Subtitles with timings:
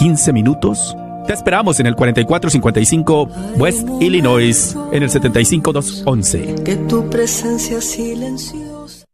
[0.00, 0.96] 15 minutos?
[1.26, 6.54] Te esperamos en el 4455 West Illinois, en el 75211.
[6.64, 9.04] Que tu presencia silenciosa.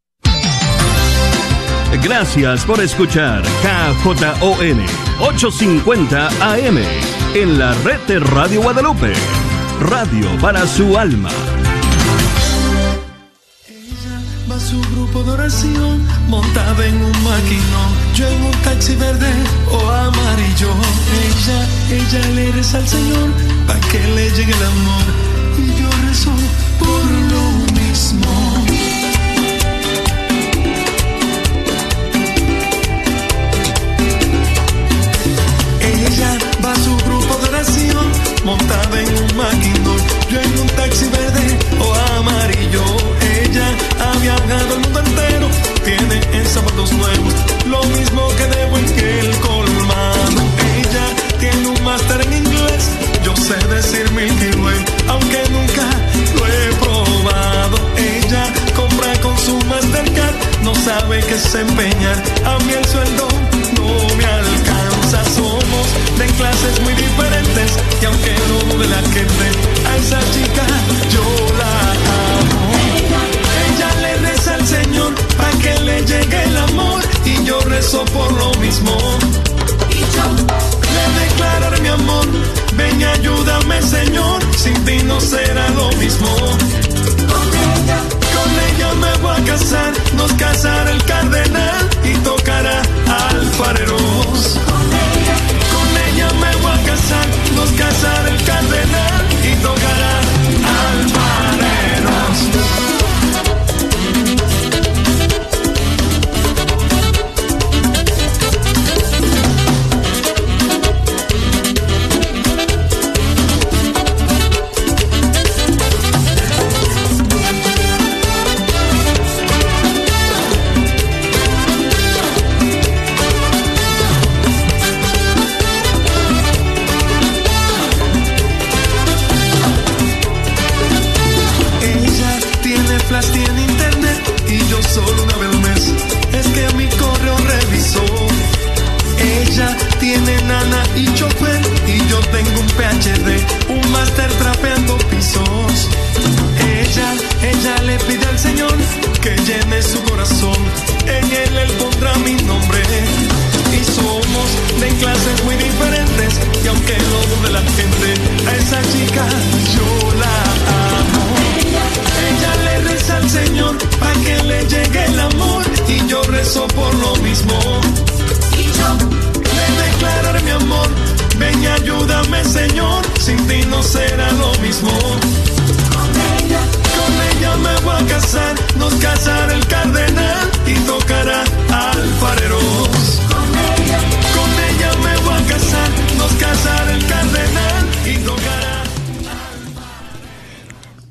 [2.04, 4.80] Gracias por escuchar KJON
[5.22, 6.78] 850 AM
[7.34, 9.12] en la red de Radio Guadalupe.
[9.80, 11.30] Radio para su alma
[14.50, 17.90] va su grupo de oración montada en un maquinón.
[18.14, 19.32] Yo en un taxi verde
[19.70, 20.70] o amarillo.
[21.24, 21.58] Ella,
[21.90, 23.30] ella le reza al Señor
[23.66, 25.04] para que le llegue el amor.
[25.58, 26.30] Y yo rezo
[26.78, 27.44] por lo
[27.80, 28.32] mismo.
[35.80, 38.06] Ella va a su grupo de oración
[38.44, 40.00] montada en un maquinón.
[40.30, 42.65] Yo en un taxi verde o amarillo.
[44.26, 45.48] Viajado el mundo entero,
[45.84, 50.40] tiene en zapatos nuevos lo mismo que debo en que el colmado.
[50.74, 51.06] Ella
[51.38, 52.90] tiene un máster en inglés,
[53.22, 55.86] yo sé decir Milky Way, aunque nunca
[56.34, 57.76] lo he probado.
[57.98, 62.20] Ella compra con su Mastercard, no sabe qué es empeñar.
[62.46, 63.28] A mí el sueldo
[63.76, 65.86] no me alcanza, somos
[66.18, 69.46] de clases muy diferentes y aunque no de la gente,
[69.88, 70.66] a esa chica
[71.12, 71.22] yo
[71.58, 72.25] la amo.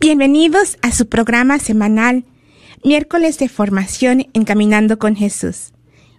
[0.08, 2.26] Bienvenidos a su programa semanal,
[2.84, 5.74] miércoles de formación en Caminando con Jesús.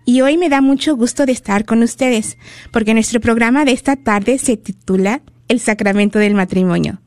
[0.05, 2.37] Y hoy me da mucho gusto de estar con ustedes,
[2.73, 6.99] porque nuestro programa de esta tarde se titula El Sacramento del Matrimonio.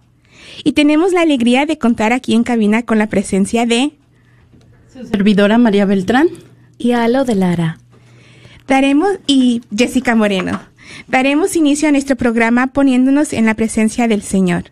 [0.64, 3.92] Y tenemos la alegría de contar aquí en cabina con la presencia de
[4.88, 6.30] Su servidora María Beltrán.
[6.78, 7.78] Y Alo de Lara.
[8.70, 10.62] Daremos y Jessica Moreno.
[11.10, 14.72] Daremos inicio a nuestro programa poniéndonos en la presencia del Señor.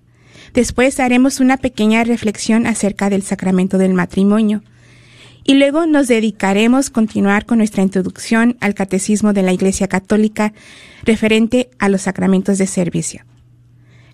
[0.58, 4.64] Después haremos una pequeña reflexión acerca del sacramento del matrimonio.
[5.44, 10.54] Y luego nos dedicaremos a continuar con nuestra introducción al catecismo de la Iglesia Católica
[11.04, 13.22] referente a los sacramentos de servicio.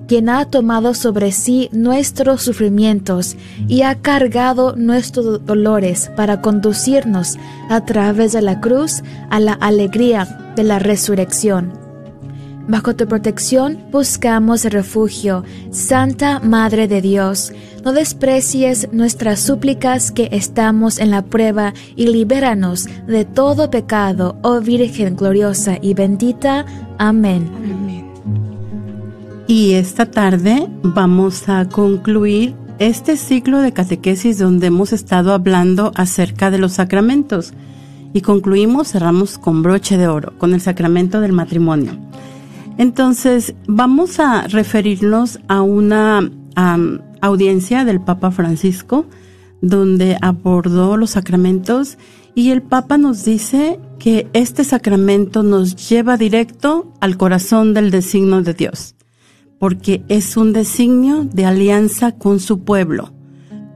[0.11, 3.37] quien ha tomado sobre sí nuestros sufrimientos
[3.69, 7.37] y ha cargado nuestros dolores para conducirnos
[7.69, 11.71] a través de la cruz a la alegría de la resurrección.
[12.67, 17.53] Bajo tu protección buscamos refugio, Santa Madre de Dios.
[17.85, 24.59] No desprecies nuestras súplicas que estamos en la prueba y libéranos de todo pecado, oh
[24.59, 26.65] Virgen gloriosa y bendita.
[26.97, 28.00] Amén.
[29.51, 36.49] Y esta tarde vamos a concluir este ciclo de catequesis donde hemos estado hablando acerca
[36.51, 37.51] de los sacramentos.
[38.13, 41.97] Y concluimos, cerramos con broche de oro, con el sacramento del matrimonio.
[42.77, 46.31] Entonces, vamos a referirnos a una
[47.19, 49.05] audiencia del Papa Francisco,
[49.59, 51.97] donde abordó los sacramentos
[52.35, 58.43] y el Papa nos dice que este sacramento nos lleva directo al corazón del designio
[58.43, 58.95] de Dios,
[59.61, 63.13] porque es un designio de alianza con su pueblo.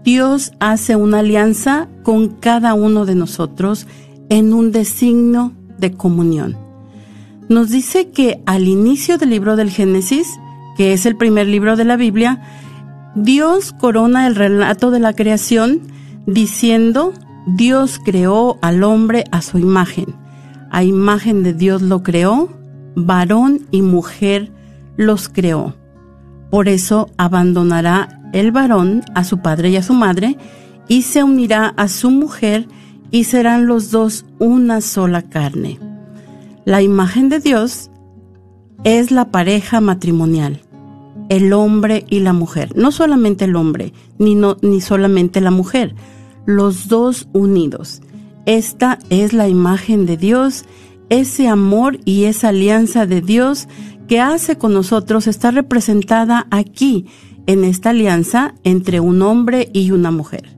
[0.04, 3.88] Dios hace una alianza con cada uno de nosotros
[4.28, 6.66] en un designio de comunión
[7.48, 10.28] nos dice que al inicio del libro del Génesis,
[10.78, 12.42] que es el primer libro de la Biblia,
[13.16, 15.82] Dios corona el relato de la creación
[16.26, 17.14] diciendo,
[17.46, 20.16] Dios creó al hombre a su imagen.
[20.72, 22.50] A imagen de Dios lo creó,
[22.96, 24.52] varón y mujer
[24.98, 25.76] los creó.
[26.50, 30.38] Por eso abandonará el varón a su padre y a su madre
[30.88, 32.68] y se unirá a su mujer
[33.12, 35.80] y serán los dos una sola carne.
[36.66, 37.90] La imagen de Dios
[38.84, 40.62] es la pareja matrimonial,
[41.30, 45.96] el hombre y la mujer, no solamente el hombre, ni, no, ni solamente la mujer,
[46.46, 48.02] los dos unidos.
[48.46, 50.66] Esta es la imagen de Dios,
[51.10, 53.68] ese amor y esa alianza de Dios
[54.08, 57.06] que hace con nosotros está representada aquí,
[57.48, 60.56] en esta alianza entre un hombre y una mujer.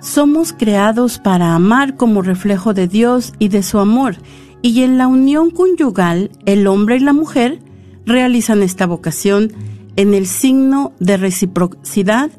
[0.00, 4.16] Somos creados para amar como reflejo de Dios y de su amor,
[4.62, 7.60] y en la unión conyugal el hombre y la mujer
[8.04, 9.52] realizan esta vocación
[9.96, 12.30] en el signo de reciprocidad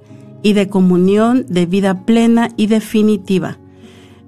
[0.44, 3.57] y de comunión de vida plena y definitiva.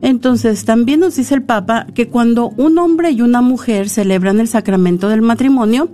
[0.01, 4.47] Entonces, también nos dice el Papa que cuando un hombre y una mujer celebran el
[4.47, 5.89] sacramento del matrimonio,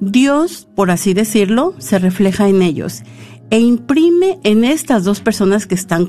[0.00, 3.02] Dios, por así decirlo, se refleja en ellos
[3.50, 6.06] e imprime en estas dos personas que están,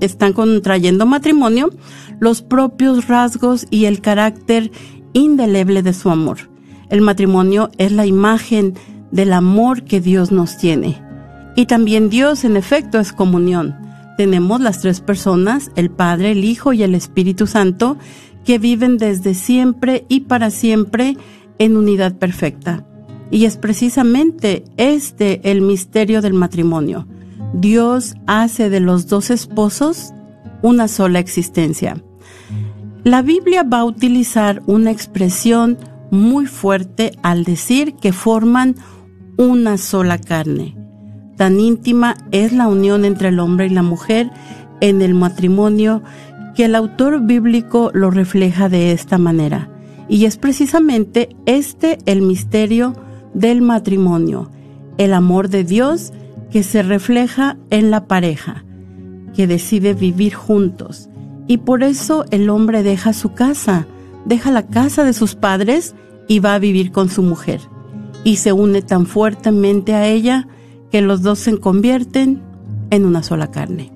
[0.00, 1.70] están contrayendo matrimonio
[2.20, 4.70] los propios rasgos y el carácter
[5.14, 6.50] indeleble de su amor.
[6.90, 8.74] El matrimonio es la imagen
[9.10, 11.02] del amor que Dios nos tiene.
[11.56, 13.74] Y también Dios, en efecto, es comunión.
[14.18, 17.96] Tenemos las tres personas, el Padre, el Hijo y el Espíritu Santo,
[18.44, 21.16] que viven desde siempre y para siempre
[21.60, 22.84] en unidad perfecta.
[23.30, 27.06] Y es precisamente este el misterio del matrimonio.
[27.54, 30.12] Dios hace de los dos esposos
[30.62, 32.02] una sola existencia.
[33.04, 35.78] La Biblia va a utilizar una expresión
[36.10, 38.74] muy fuerte al decir que forman
[39.36, 40.77] una sola carne.
[41.38, 44.28] Tan íntima es la unión entre el hombre y la mujer
[44.80, 46.02] en el matrimonio
[46.56, 49.70] que el autor bíblico lo refleja de esta manera.
[50.08, 52.94] Y es precisamente este el misterio
[53.34, 54.50] del matrimonio,
[54.98, 56.12] el amor de Dios
[56.50, 58.64] que se refleja en la pareja,
[59.32, 61.08] que decide vivir juntos.
[61.46, 63.86] Y por eso el hombre deja su casa,
[64.24, 65.94] deja la casa de sus padres
[66.26, 67.60] y va a vivir con su mujer.
[68.24, 70.48] Y se une tan fuertemente a ella
[70.90, 72.42] que los dos se convierten
[72.90, 73.92] en una sola carne.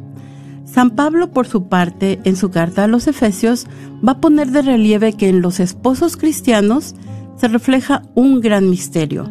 [0.64, 3.66] San Pablo, por su parte, en su carta a los Efesios,
[4.06, 6.94] va a poner de relieve que en los esposos cristianos
[7.36, 9.30] se refleja un gran misterio,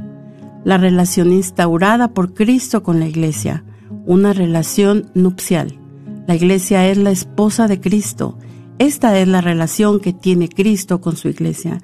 [0.64, 3.64] la relación instaurada por Cristo con la Iglesia,
[4.06, 5.80] una relación nupcial.
[6.28, 8.38] La Iglesia es la esposa de Cristo.
[8.78, 11.82] Esta es la relación que tiene Cristo con su Iglesia.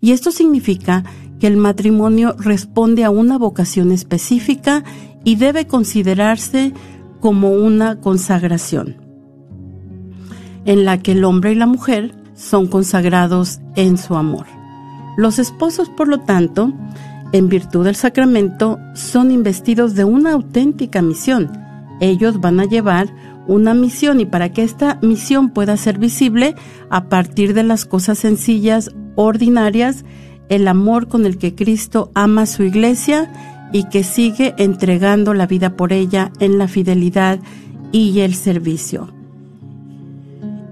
[0.00, 1.04] Y esto significa
[1.40, 4.84] que el matrimonio responde a una vocación específica
[5.24, 6.72] y debe considerarse
[7.18, 8.96] como una consagración,
[10.64, 14.46] en la que el hombre y la mujer son consagrados en su amor.
[15.16, 16.72] Los esposos, por lo tanto,
[17.32, 21.50] en virtud del sacramento, son investidos de una auténtica misión.
[22.00, 23.12] Ellos van a llevar
[23.46, 26.54] una misión y para que esta misión pueda ser visible
[26.88, 30.04] a partir de las cosas sencillas, ordinarias,
[30.50, 33.32] el amor con el que Cristo ama a su iglesia
[33.72, 37.38] y que sigue entregando la vida por ella en la fidelidad
[37.92, 39.14] y el servicio.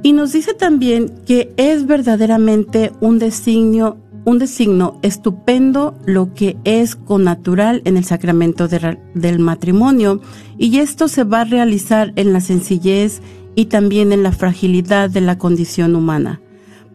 [0.03, 6.97] Y nos dice también que es verdaderamente un designio, un designo estupendo lo que es
[6.97, 10.21] connatural en el sacramento del matrimonio
[10.57, 13.23] y esto se va a realizar en la sencillez
[13.55, 16.41] y también en la fragilidad de la condición humana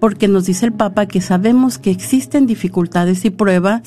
[0.03, 3.83] porque nos dice el Papa que sabemos que existen dificultades y pruebas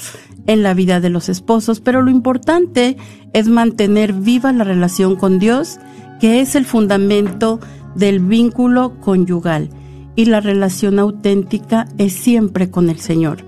[0.47, 2.97] en la vida de los esposos, pero lo importante
[3.35, 5.79] es mantener viva la relación con Dios,
[6.19, 7.61] que es el fundamento
[7.97, 9.69] del vínculo conyugal,
[10.15, 13.45] y la relación auténtica es siempre con el Señor.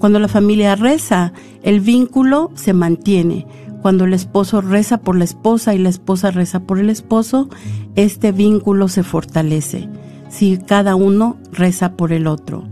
[0.00, 1.32] Cuando la familia reza,
[1.62, 3.46] el vínculo se mantiene.
[3.80, 7.48] Cuando el esposo reza por la esposa y la esposa reza por el esposo,
[7.94, 9.88] este vínculo se fortalece
[10.28, 12.68] si cada uno reza por el otro.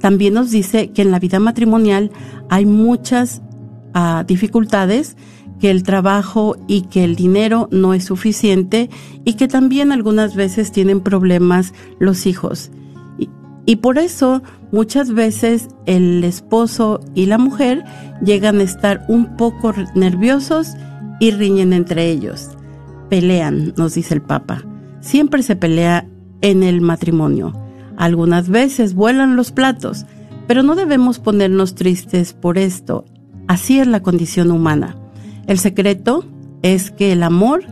[0.00, 2.10] También nos dice que en la vida matrimonial
[2.50, 3.42] hay muchas
[3.94, 5.16] ah, dificultades,
[5.60, 8.90] que el trabajo y que el dinero no es suficiente
[9.24, 12.70] y que también algunas veces tienen problemas los hijos.
[13.18, 13.30] Y,
[13.64, 17.84] y por eso muchas veces el esposo y la mujer
[18.22, 20.74] llegan a estar un poco nerviosos
[21.20, 22.50] y riñen entre ellos.
[23.08, 24.64] Pelean, nos dice el Papa.
[25.00, 26.06] Siempre se pelea
[26.44, 27.54] en el matrimonio.
[27.96, 30.04] Algunas veces vuelan los platos,
[30.46, 33.06] pero no debemos ponernos tristes por esto.
[33.48, 34.94] Así es la condición humana.
[35.46, 36.22] El secreto
[36.62, 37.64] es que el amor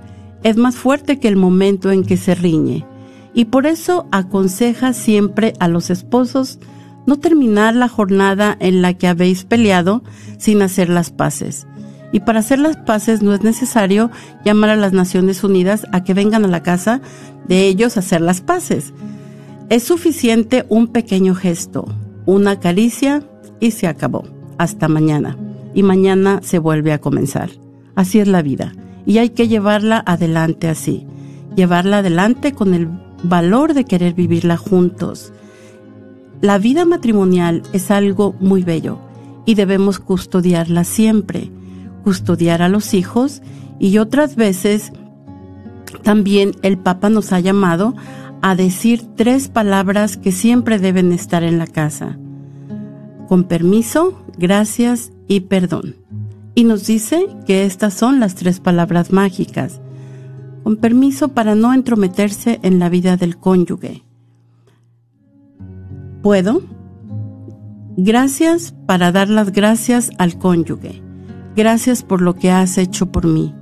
[0.42, 2.86] es más fuerte que el momento en que se riñe.
[3.34, 6.58] Y por eso aconseja siempre a los esposos
[7.06, 10.02] no terminar la jornada en la que habéis peleado
[10.38, 11.66] sin hacer las paces.
[12.12, 14.11] Y para hacer las paces no es necesario
[14.45, 17.00] llamar a las Naciones Unidas a que vengan a la casa
[17.49, 18.92] de ellos a hacer las paces.
[19.71, 21.87] Es suficiente un pequeño gesto,
[22.26, 23.23] una caricia
[23.61, 24.25] y se acabó.
[24.59, 25.38] Hasta mañana.
[25.75, 27.50] Y mañana se vuelve a comenzar.
[27.95, 28.75] Así es la vida.
[29.07, 31.07] Y hay que llevarla adelante así.
[31.57, 32.88] Llevarla adelante con el
[33.23, 35.33] valor de querer vivirla juntos.
[36.42, 38.99] La vida matrimonial es algo muy bello
[39.47, 41.50] y debemos custodiarla siempre
[42.02, 43.42] custodiar a los hijos
[43.78, 44.92] y otras veces
[46.02, 47.94] también el Papa nos ha llamado
[48.40, 52.18] a decir tres palabras que siempre deben estar en la casa.
[53.28, 55.97] Con permiso, gracias y perdón.
[56.54, 59.80] Y nos dice que estas son las tres palabras mágicas.
[60.64, 64.04] Con permiso para no entrometerse en la vida del cónyuge.
[66.23, 66.62] ¿Puedo?
[67.97, 71.02] Gracias para dar las gracias al cónyuge.
[71.56, 73.54] Gracias por lo que has hecho por mí.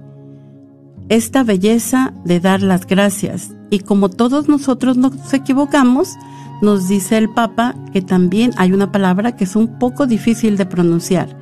[1.09, 6.17] Esta belleza de dar las gracias y como todos nosotros nos equivocamos,
[6.63, 10.67] nos dice el Papa que también hay una palabra que es un poco difícil de
[10.67, 11.37] pronunciar,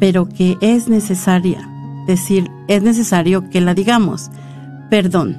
[0.00, 1.68] pero que es necesaria
[2.06, 4.30] decir, es necesario que la digamos.
[4.90, 5.36] Perdón.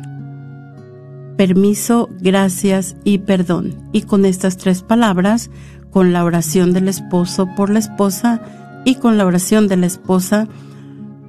[1.38, 3.76] Permiso, gracias y perdón.
[3.92, 5.50] Y con estas tres palabras,
[5.92, 8.42] con la oración del esposo por la esposa,
[8.86, 10.48] y con la oración de la esposa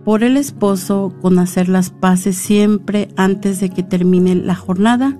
[0.04, 5.18] por el esposo, con hacer las paces siempre antes de que termine la jornada,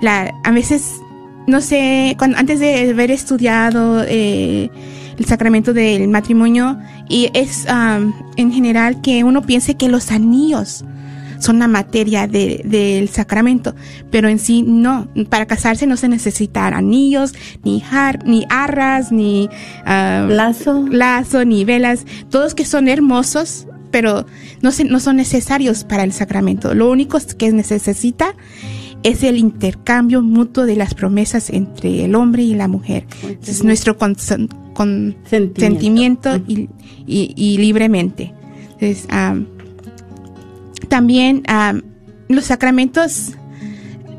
[0.00, 1.00] La, a veces,
[1.46, 4.70] no sé, cuando, antes de haber estudiado eh,
[5.16, 6.78] el sacramento del matrimonio,
[7.08, 7.66] y es
[8.36, 10.84] en general que uno piense que los anillos
[11.40, 13.74] son la materia del sacramento,
[14.10, 15.08] pero en sí no.
[15.28, 17.34] Para casarse no se necesitan anillos,
[17.64, 17.82] ni,
[18.24, 19.48] ni arras, ni
[19.84, 20.86] lazo.
[20.90, 24.26] lazo, ni velas, todos que son hermosos, pero
[24.62, 26.74] no, no son necesarios para el sacramento.
[26.74, 28.34] Lo único que necesita
[29.02, 33.06] es el intercambio mutuo de las promesas entre el hombre y la mujer.
[33.46, 36.68] Es nuestro consentimiento y,
[37.06, 38.34] y, libremente.
[38.78, 39.08] Entonces,
[40.88, 41.42] también
[42.28, 43.32] los sacramentos,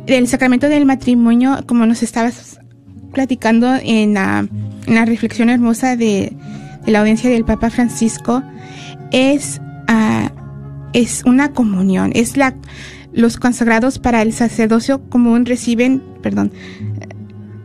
[0.07, 2.59] el sacramento del matrimonio, como nos estabas
[3.13, 4.49] platicando en, en
[4.87, 6.35] la reflexión hermosa de,
[6.85, 8.41] de la audiencia del Papa Francisco,
[9.11, 10.31] es, ah,
[10.93, 12.55] es una comunión, es la,
[13.13, 16.51] los consagrados para el sacerdocio común reciben, perdón,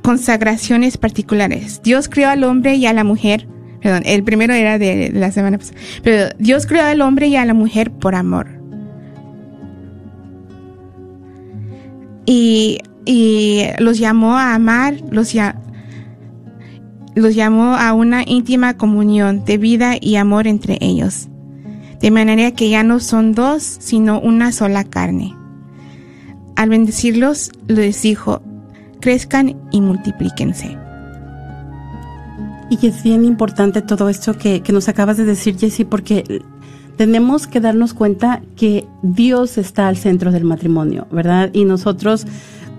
[0.02, 1.80] consagraciones particulares.
[1.82, 3.48] Dios creó al hombre y a la mujer,
[3.80, 7.44] perdón, el primero era de la semana pasada, pero Dios creó al hombre y a
[7.44, 8.48] la mujer por amor.
[12.28, 15.60] Y, y los llamó a amar, los, ya,
[17.14, 21.28] los llamó a una íntima comunión de vida y amor entre ellos
[22.00, 25.34] de manera que ya no son dos, sino una sola carne.
[26.54, 28.42] Al bendecirlos, les dijo,
[29.00, 30.78] crezcan y multiplíquense.
[32.70, 36.42] Y es bien importante todo esto que, que nos acabas de decir, Jessie, porque
[36.96, 41.50] tenemos que darnos cuenta que Dios está al centro del matrimonio, ¿verdad?
[41.52, 42.26] Y nosotros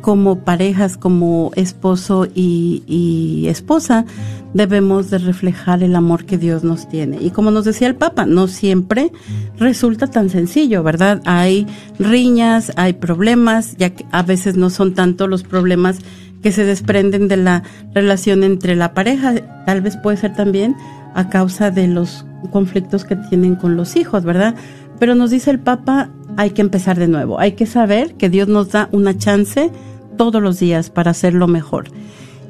[0.01, 4.05] como parejas, como esposo y, esposa,
[4.53, 7.17] debemos de reflejar el amor que Dios nos tiene.
[7.21, 9.12] Y como nos decía el Papa, no siempre
[9.57, 11.21] resulta tan sencillo, ¿verdad?
[11.25, 11.67] Hay
[11.99, 15.99] riñas, hay problemas, ya que a veces no son tanto los problemas
[16.41, 19.33] que se desprenden de la relación entre la pareja,
[19.65, 20.75] tal vez puede ser también
[21.13, 24.55] a causa de los conflictos que tienen con los hijos, ¿verdad?
[24.99, 27.39] Pero nos dice el Papa, hay que empezar de nuevo.
[27.39, 29.71] Hay que saber que Dios nos da una chance
[30.17, 31.89] todos los días para hacerlo mejor.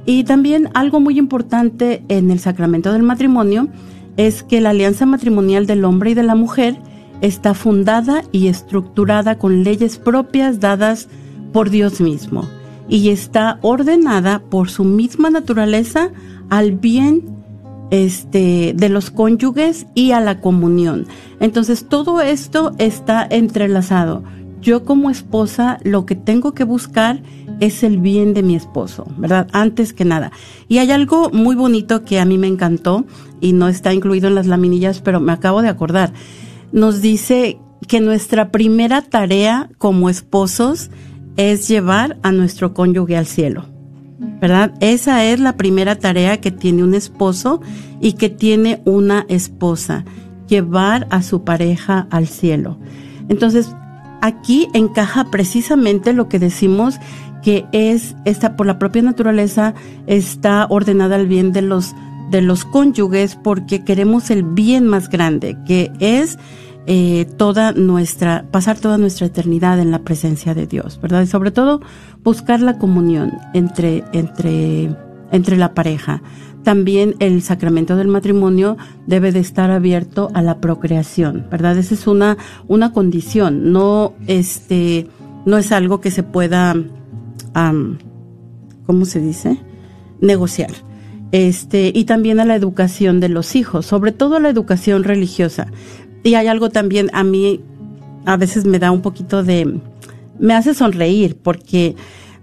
[0.05, 3.69] Y también algo muy importante en el sacramento del matrimonio
[4.17, 6.77] es que la alianza matrimonial del hombre y de la mujer
[7.21, 11.07] está fundada y estructurada con leyes propias dadas
[11.51, 12.47] por Dios mismo
[12.89, 16.11] y está ordenada por su misma naturaleza
[16.49, 17.36] al bien
[17.91, 21.07] este, de los cónyuges y a la comunión.
[21.39, 24.23] Entonces todo esto está entrelazado.
[24.61, 27.21] Yo como esposa lo que tengo que buscar
[27.59, 29.47] es el bien de mi esposo, ¿verdad?
[29.51, 30.31] Antes que nada.
[30.67, 33.05] Y hay algo muy bonito que a mí me encantó
[33.39, 36.13] y no está incluido en las laminillas, pero me acabo de acordar.
[36.71, 40.89] Nos dice que nuestra primera tarea como esposos
[41.37, 43.76] es llevar a nuestro cónyuge al cielo.
[44.19, 44.73] ¿Verdad?
[44.79, 47.61] Esa es la primera tarea que tiene un esposo
[48.01, 50.05] y que tiene una esposa,
[50.47, 52.77] llevar a su pareja al cielo.
[53.29, 53.69] Entonces,
[54.21, 56.95] aquí encaja precisamente lo que decimos
[57.43, 59.73] que es esta por la propia naturaleza
[60.07, 61.93] está ordenada al bien de los
[62.31, 66.37] de los cónyuges porque queremos el bien más grande, que es
[66.87, 71.21] eh, toda nuestra, pasar toda nuestra eternidad en la presencia de Dios, ¿verdad?
[71.21, 71.81] Y sobre todo
[72.23, 74.95] buscar la comunión entre, entre,
[75.31, 76.21] entre la pareja.
[76.63, 81.77] También el sacramento del matrimonio debe de estar abierto a la procreación, ¿verdad?
[81.77, 85.07] Esa es una, una condición, no, este,
[85.45, 86.73] no es algo que se pueda,
[88.85, 89.59] ¿cómo se dice?
[90.21, 90.71] Negociar
[91.31, 95.67] este, y también a la educación de los hijos, sobre todo a la educación religiosa.
[96.23, 97.61] Y hay algo también a mí,
[98.25, 99.79] a veces me da un poquito de,
[100.39, 101.95] me hace sonreír porque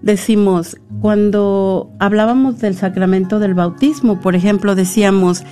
[0.03, 5.45] decimos, cuando hablábamos del sacramento del bautismo, por ejemplo, decíamos,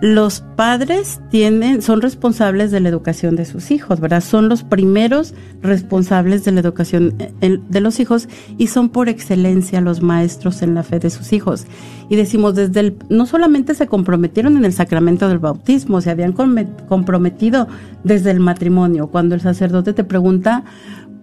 [0.00, 4.22] los padres tienen, son responsables de la educación de sus hijos, ¿verdad?
[4.22, 5.32] Son los primeros
[5.62, 8.28] responsables de la educación eh, de los hijos
[8.58, 11.66] y son por excelencia los maestros en la fe de sus hijos.
[12.10, 16.32] Y decimos, desde el, no solamente se comprometieron en el sacramento del bautismo, se habían
[16.32, 17.66] comprometido
[18.04, 19.08] desde el matrimonio.
[19.08, 20.64] Cuando el sacerdote te pregunta,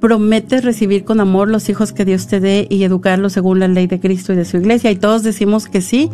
[0.03, 3.87] prometes recibir con amor los hijos que Dios te dé y educarlos según la ley
[3.87, 4.91] de Cristo y de su iglesia.
[4.91, 6.09] Y todos decimos que sí,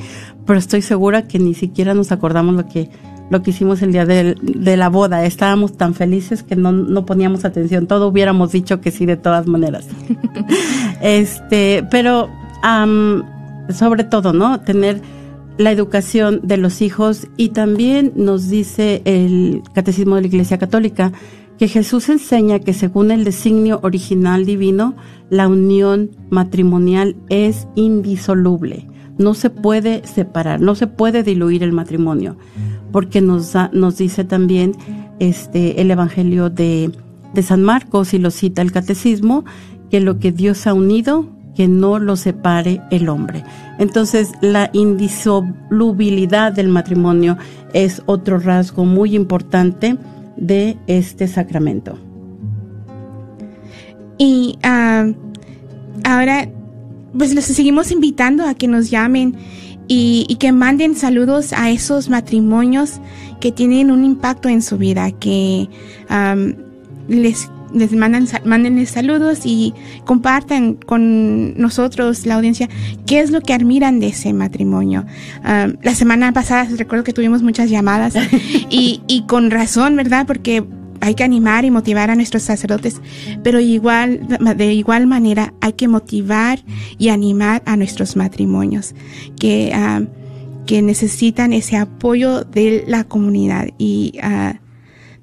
[0.45, 2.91] pero estoy segura que ni siquiera nos acordamos lo que,
[3.32, 4.36] lo que hicimos el día de,
[4.78, 5.25] la boda.
[5.25, 7.88] Estábamos tan felices que no, no poníamos atención.
[7.88, 9.88] Todo hubiéramos dicho que sí de todas maneras.
[11.02, 12.30] este, pero
[13.73, 14.60] sobre todo, ¿no?
[14.60, 15.02] Tener
[15.58, 21.12] la educación de los hijos y también nos dice el Catecismo de la Iglesia Católica
[21.60, 24.95] que Jesús enseña que según el designio original divino,
[25.30, 28.88] la unión matrimonial es indisoluble.
[29.17, 32.38] No se puede separar, no se puede diluir el matrimonio,
[32.93, 34.72] porque nos, nos dice también
[35.19, 36.91] este, el Evangelio de,
[37.34, 39.43] de San Marcos, y lo cita el Catecismo,
[39.91, 43.43] que lo que Dios ha unido, que no lo separe el hombre.
[43.80, 47.38] Entonces, la indisolubilidad del matrimonio
[47.74, 49.98] es otro rasgo muy importante
[50.39, 51.97] de este sacramento.
[54.17, 55.08] Y ah,
[56.04, 56.49] ahora,
[57.17, 59.36] pues les seguimos invitando a que nos llamen
[59.88, 63.02] y, que manden saludos a esos matrimonios
[63.41, 65.67] que tienen un impacto en su vida, que
[67.08, 69.73] les les mandan manden saludos y
[70.05, 72.69] compartan con nosotros la audiencia
[73.05, 75.05] qué es lo que admiran de ese matrimonio.
[75.43, 78.15] la semana pasada recuerdo que tuvimos muchas llamadas
[78.69, 80.25] y, y con razón, ¿verdad?
[80.25, 80.63] Porque
[81.01, 83.01] hay que animar y motivar a nuestros sacerdotes,
[83.43, 86.60] pero igual, de igual manera hay que motivar
[86.97, 88.95] y animar a nuestros matrimonios
[89.39, 89.73] que,
[90.65, 94.58] que necesitan ese apoyo de la comunidad y uh,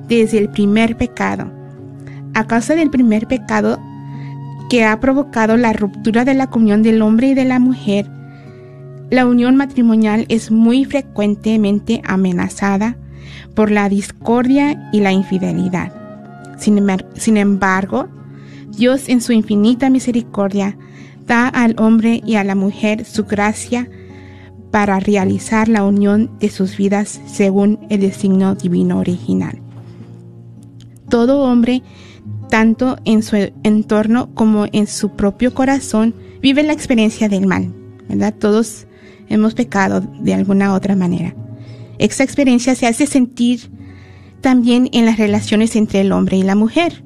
[0.07, 1.51] desde el primer pecado.
[2.33, 3.79] A causa del primer pecado
[4.67, 8.09] que ha provocado la ruptura de la comunión del hombre y de la mujer,
[9.09, 12.97] la unión matrimonial es muy frecuentemente amenazada
[13.53, 15.93] por la discordia y la infidelidad.
[16.57, 18.07] Sin, embargo,
[18.75, 20.77] Dios en su infinita misericordia
[21.27, 23.89] da al hombre y a la mujer su gracia
[24.71, 29.59] para realizar la unión de sus vidas según el designio divino original.
[31.09, 31.83] Todo hombre,
[32.49, 37.71] tanto en su entorno como en su propio corazón, vive la experiencia del mal,
[38.09, 38.33] ¿verdad?
[38.37, 38.87] Todos
[39.29, 41.35] hemos pecado de alguna otra manera.
[41.97, 43.69] Esta experiencia se hace sentir
[44.41, 47.03] también en las relaciones entre el hombre y la mujer.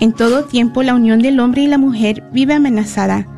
[0.00, 3.28] En todo tiempo la unión del hombre y la mujer vive amenazada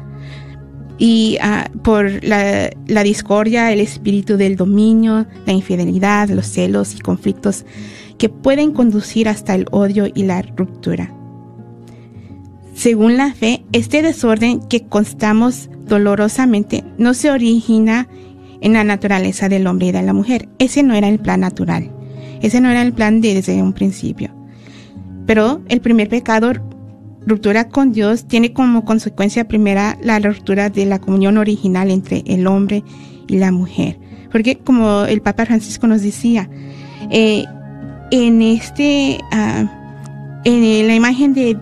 [0.99, 6.99] y ah, por la, la, discordia, el espíritu del dominio, la infidelidad, los celos y
[6.99, 7.65] conflictos
[8.19, 11.18] que pueden conducir hasta el odio y la ruptura.
[12.79, 18.07] Según la fe, este desorden que constamos dolorosamente no se origina
[18.61, 20.49] en la naturaleza del hombre y de la mujer.
[20.61, 21.91] Ese no era el plan natural.
[22.41, 24.31] Ese no era el plan desde un principio.
[25.27, 26.53] Pero el primer pecado,
[27.27, 32.47] ruptura con Dios, tiene como consecuencia primera la ruptura de la comunión original entre el
[32.47, 32.85] hombre
[33.27, 33.99] y la mujer.
[34.31, 36.49] Porque como el Papa Francisco nos decía,
[37.11, 37.45] eh,
[38.13, 39.65] en este, ah,
[40.45, 41.59] en la imagen de,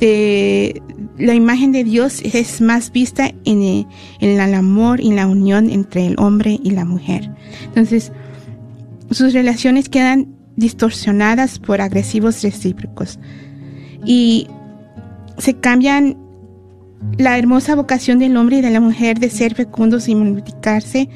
[0.00, 0.82] de,
[1.18, 3.86] la imagen de Dios es más vista en el,
[4.20, 7.30] en el amor y la unión entre el hombre y la mujer.
[7.64, 8.12] Entonces,
[9.10, 13.18] sus relaciones quedan distorsionadas por agresivos recíprocos
[14.04, 14.48] y
[15.38, 16.16] se cambian
[17.16, 21.08] la hermosa vocación del hombre y de la mujer de ser fecundos y multiplicarse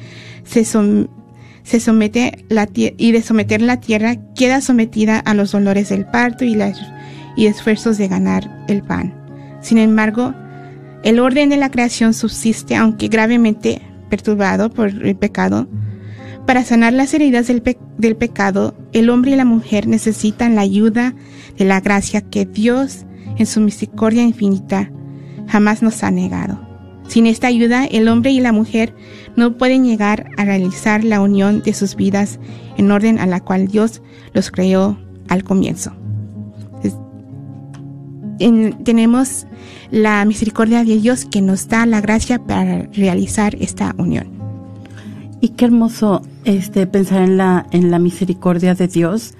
[0.43, 6.05] se, se somete la y de someter la tierra queda sometida a los dolores del
[6.05, 6.79] parto y, las,
[7.35, 9.13] y esfuerzos de ganar el pan.
[9.61, 10.33] Sin embargo,
[11.03, 15.67] el orden de la creación subsiste, aunque gravemente perturbado por el pecado.
[16.45, 17.63] Para sanar las heridas del,
[17.97, 21.15] del pecado, el hombre y la mujer necesitan la ayuda
[21.57, 23.05] de la gracia que Dios,
[23.37, 24.91] en su misericordia infinita,
[25.47, 26.59] jamás nos ha negado.
[27.07, 28.95] Sin esta ayuda, el hombre y la mujer
[29.35, 32.39] no pueden llegar a realizar la unión de sus vidas
[32.77, 34.01] en orden a la cual Dios
[34.33, 35.93] los creó al comienzo.
[38.83, 39.47] Tenemos
[39.91, 44.27] la misericordia de Dios que nos da la gracia para realizar esta unión.
[45.41, 49.33] Y qué hermoso este pensar en la en la misericordia de Dios.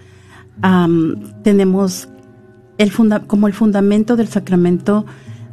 [1.43, 2.09] tenemos
[2.77, 5.05] el funda, como el fundamento del sacramento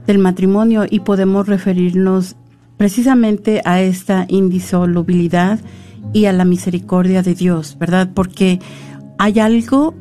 [0.06, 2.36] del matrimonio y podemos referirnos
[2.76, 5.60] precisamente a esta indisolubilidad
[6.12, 8.10] y a la misericordia de Dios, ¿verdad?
[8.14, 8.58] Porque
[9.18, 9.94] hay algo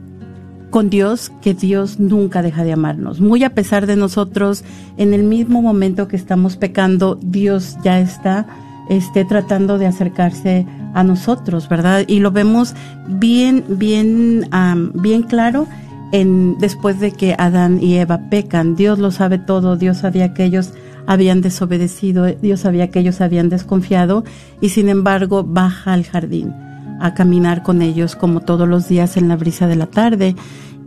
[0.69, 3.19] con Dios que Dios nunca deja de amarnos.
[3.19, 4.63] Muy a pesar de nosotros,
[4.97, 8.47] en el mismo momento que estamos pecando, Dios ya está
[8.89, 12.03] esté tratando de acercarse a nosotros, ¿verdad?
[12.07, 12.73] Y lo vemos
[13.07, 14.49] bien, bien,
[14.95, 15.67] bien claro
[16.11, 18.75] en, después de que Adán y Eva pecan.
[18.75, 20.73] Dios lo sabe todo, Dios sabía que ellos
[21.05, 24.23] habían desobedecido, Dios sabía que ellos habían desconfiado
[24.59, 26.53] y sin embargo baja al jardín
[26.99, 30.35] a caminar con ellos como todos los días en la brisa de la tarde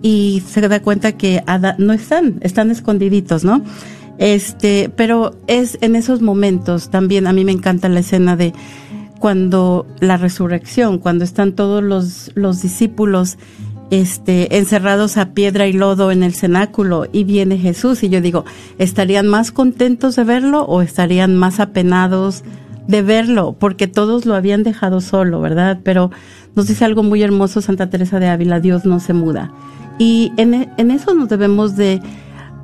[0.03, 1.42] y se da cuenta que
[1.79, 3.62] no están, están escondiditos, ¿no?
[4.18, 8.53] Este, pero es en esos momentos también a mí me encanta la escena de
[9.18, 13.38] cuando la resurrección, cuando están todos los, los discípulos
[13.90, 18.44] este, encerrados a piedra y lodo en el cenáculo y viene Jesús y yo digo,
[18.79, 22.42] ¿estarían más contentos de verlo o estarían más apenados
[22.87, 23.57] de verlo?
[23.59, 25.81] Porque todos lo habían dejado solo, ¿verdad?
[25.83, 26.11] Pero
[26.55, 29.53] nos dice algo muy hermoso Santa Teresa de Ávila, Dios no se muda.
[29.99, 32.01] Y en, en eso nos debemos de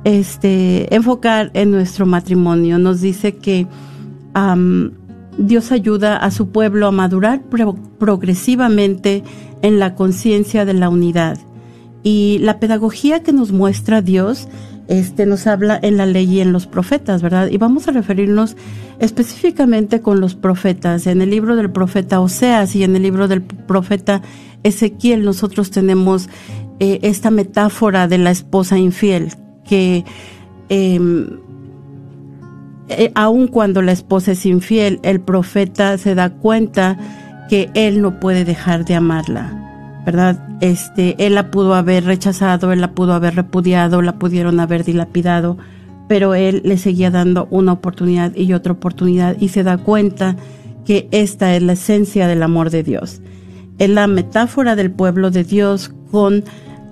[0.03, 2.79] este, enfocar en nuestro matrimonio.
[2.79, 3.67] Nos dice que
[5.37, 7.41] Dios ayuda a su pueblo a madurar
[7.97, 9.23] progresivamente
[9.61, 11.37] en la conciencia de la unidad.
[12.01, 14.47] Y la pedagogía que nos muestra Dios
[14.89, 17.47] este, nos habla en la ley y en los profetas, ¿verdad?
[17.51, 18.57] Y vamos a referirnos
[18.97, 21.05] específicamente con los profetas.
[21.05, 24.23] En el libro del profeta Oseas y en el libro del profeta
[24.63, 26.27] Ezequiel nosotros tenemos
[26.79, 29.31] eh, esta metáfora de la esposa infiel,
[29.63, 30.05] que
[30.69, 31.39] em,
[32.89, 36.97] eh, aun cuando la esposa es infiel, el profeta se da cuenta
[37.47, 39.68] que él no puede dejar de amarla,
[40.09, 40.39] ¿verdad?
[40.59, 45.59] Este, él la pudo haber rechazado, él la pudo haber repudiado, la pudieron haber dilapidado,
[46.07, 50.35] pero él le seguía dando una oportunidad y otra oportunidad y se da cuenta
[50.83, 53.21] que esta es la esencia del amor de Dios.
[53.77, 56.43] Es la metáfora del pueblo de Dios con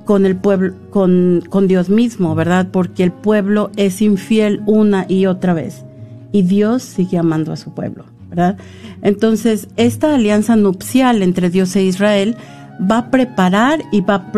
[0.05, 2.69] con el pueblo, con, con Dios mismo, ¿verdad?
[2.71, 5.83] Porque el pueblo es infiel una y otra vez.
[6.31, 8.05] Y Dios sigue amando a su pueblo.
[8.29, 8.57] ¿verdad?
[9.01, 12.37] Entonces, esta alianza nupcial entre Dios e Israel
[12.79, 14.31] va a preparar y va a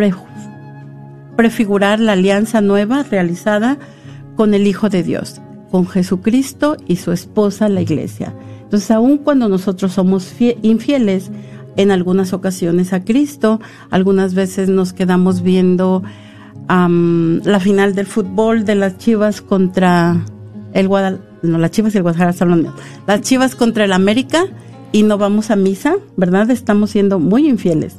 [1.35, 3.77] prefigurar la alianza nueva realizada
[4.35, 8.33] con el Hijo de Dios, con Jesucristo y su esposa, la iglesia.
[8.63, 11.31] Entonces, aun cuando nosotros somos infieles
[11.75, 16.03] en algunas ocasiones a Cristo, algunas veces nos quedamos viendo
[16.67, 20.23] la final del fútbol de las Chivas contra
[20.73, 22.73] el Guadalajara no, las Chivas y el Guadalajara
[23.07, 24.45] Las Chivas contra el América
[24.91, 26.49] y no vamos a misa, ¿verdad?
[26.49, 27.97] Estamos siendo muy infieles,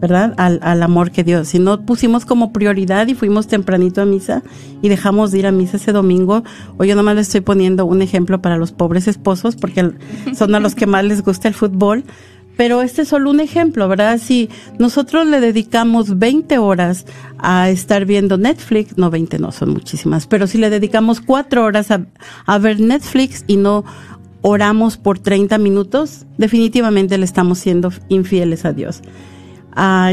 [0.00, 0.34] ¿verdad?
[0.36, 1.48] Al, al amor que Dios.
[1.48, 4.42] Si no pusimos como prioridad y fuimos tempranito a misa
[4.82, 6.42] y dejamos de ir a misa ese domingo,
[6.78, 9.92] o yo nomás le estoy poniendo un ejemplo para los pobres esposos, porque
[10.34, 12.04] son a los que más les gusta el fútbol,
[12.60, 14.18] pero este es solo un ejemplo, ¿verdad?
[14.18, 17.06] Si nosotros le dedicamos 20 horas
[17.38, 21.88] a estar viendo Netflix, no 20 no son muchísimas, pero si le dedicamos 4 horas
[21.90, 23.84] a, ver Netflix y no
[24.42, 29.00] oramos por 30 minutos, definitivamente le estamos siendo infieles a Dios.
[29.74, 30.12] Ah,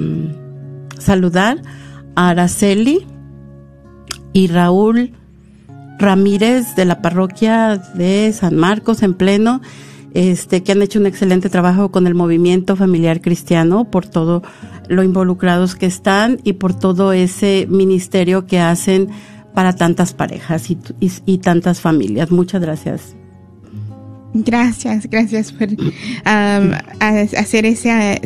[0.99, 1.63] saludar
[2.17, 3.07] a Araceli
[4.33, 5.13] y Raúl
[5.99, 9.61] Ramírez de la parroquia de San Marcos en pleno,
[10.15, 14.43] este, que han hecho un excelente trabajo con el movimiento familiar cristiano por todo
[14.89, 19.09] lo involucrados que están y por todo ese ministerio que hacen
[19.55, 22.31] para tantas parejas y, y, tantas familias.
[22.31, 23.17] Muchas gracias.
[24.33, 25.69] Gracias, gracias por
[26.25, 28.21] hacer ese,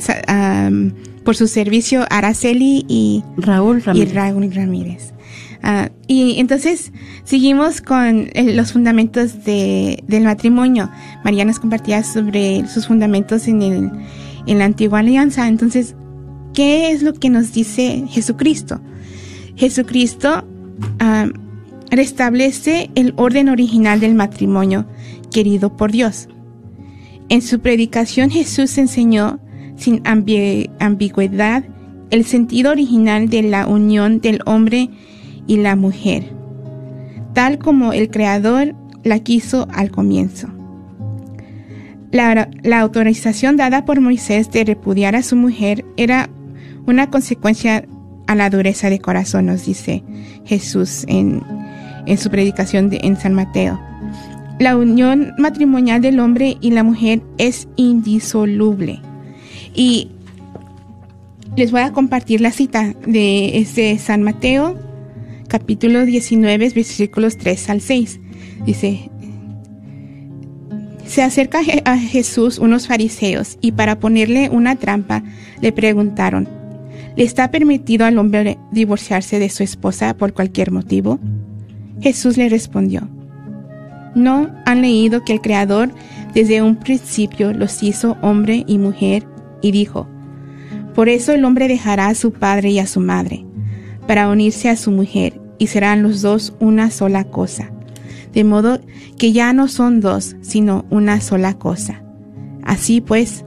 [1.25, 4.11] por su servicio Araceli y Raúl Ramírez.
[4.11, 5.15] Y Raúl Ramírez.
[5.67, 6.93] Ah, y entonces
[7.25, 10.91] seguimos con los fundamentos de, del matrimonio.
[11.25, 13.91] María nos compartía sobre sus fundamentos en, el,
[14.47, 15.49] la antigua alianza.
[15.49, 15.97] Entonces,
[16.53, 18.83] ¿qué es lo que nos dice Jesucristo?
[19.57, 20.47] Jesucristo
[21.01, 21.29] ah,
[21.91, 24.87] restablece el orden original del matrimonio
[25.33, 26.29] querido por Dios.
[27.31, 29.41] En su predicación Jesús enseñó
[29.77, 31.65] sin ambigüedad
[32.11, 34.91] el sentido original de la unión del hombre
[35.47, 36.31] y la mujer,
[37.33, 40.49] tal como el Creador la quiso al comienzo.
[42.11, 42.49] La,
[42.81, 46.31] autorización dada por Moisés de repudiar a su mujer era
[46.87, 47.87] una consecuencia
[48.29, 50.05] a la dureza de corazón, nos dice
[50.45, 51.43] Jesús en,
[52.17, 53.81] su predicación en San Mateo.
[54.61, 59.01] La unión matrimonial del hombre y la mujer es indisoluble.
[59.75, 60.13] Y
[61.57, 64.79] les voy a compartir la cita de este San Mateo
[65.55, 68.21] capítulo 19, versículos 3 al 6.
[68.67, 69.09] Dice,
[71.07, 75.23] se acerca a Jesús unos fariseos y para ponerle una trampa
[75.61, 76.49] le preguntaron,
[77.15, 81.21] ¿le está permitido al hombre divorciarse de su esposa por cualquier motivo?
[82.01, 83.09] Jesús le respondió,
[84.17, 85.95] ¿no han leído que el Creador
[86.35, 89.25] desde un principio los hizo hombre y mujer
[89.63, 90.09] y dijo,
[90.97, 93.47] por eso el hombre dejará a su padre y a su madre,
[94.09, 97.71] para unirse a su mujer, y serán los dos una sola cosa.
[98.35, 98.81] De modo
[99.17, 102.03] que ya no son dos, sino una sola cosa.
[102.63, 103.47] Así pues,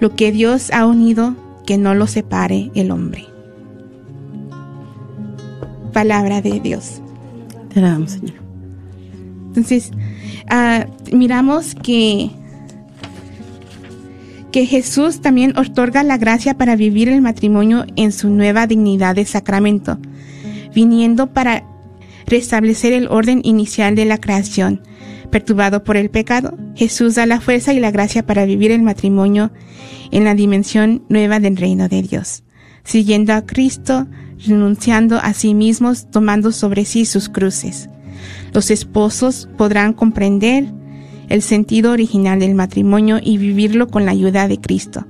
[0.00, 3.26] lo que Dios ha unido, que no lo separe el hombre.
[5.92, 7.02] Palabra de Dios.
[7.74, 8.36] Te damos, Señor.
[9.48, 9.90] Entonces,
[10.48, 12.30] ah, miramos que
[14.52, 19.26] que Jesús también otorga la gracia para vivir el matrimonio en su nueva dignidad de
[19.26, 19.98] sacramento,
[20.74, 21.64] viniendo para
[22.26, 24.82] restablecer el orden inicial de la creación.
[25.30, 29.50] Perturbado por el pecado, Jesús da la fuerza y la gracia para vivir el matrimonio
[30.10, 32.44] en la dimensión nueva del reino de Dios,
[32.82, 34.06] siguiendo a Cristo,
[34.46, 37.88] renunciando a sí mismos, tomando sobre sí sus cruces.
[38.52, 40.66] Los esposos podrán comprender
[41.28, 45.06] el sentido original del matrimonio y vivirlo con la ayuda de Cristo.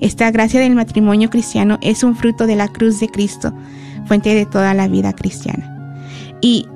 [0.00, 3.54] Esta gracia del matrimonio cristiano es un fruto de la cruz de Cristo,
[4.06, 6.04] fuente de toda la vida cristiana.
[6.40, 6.66] Y,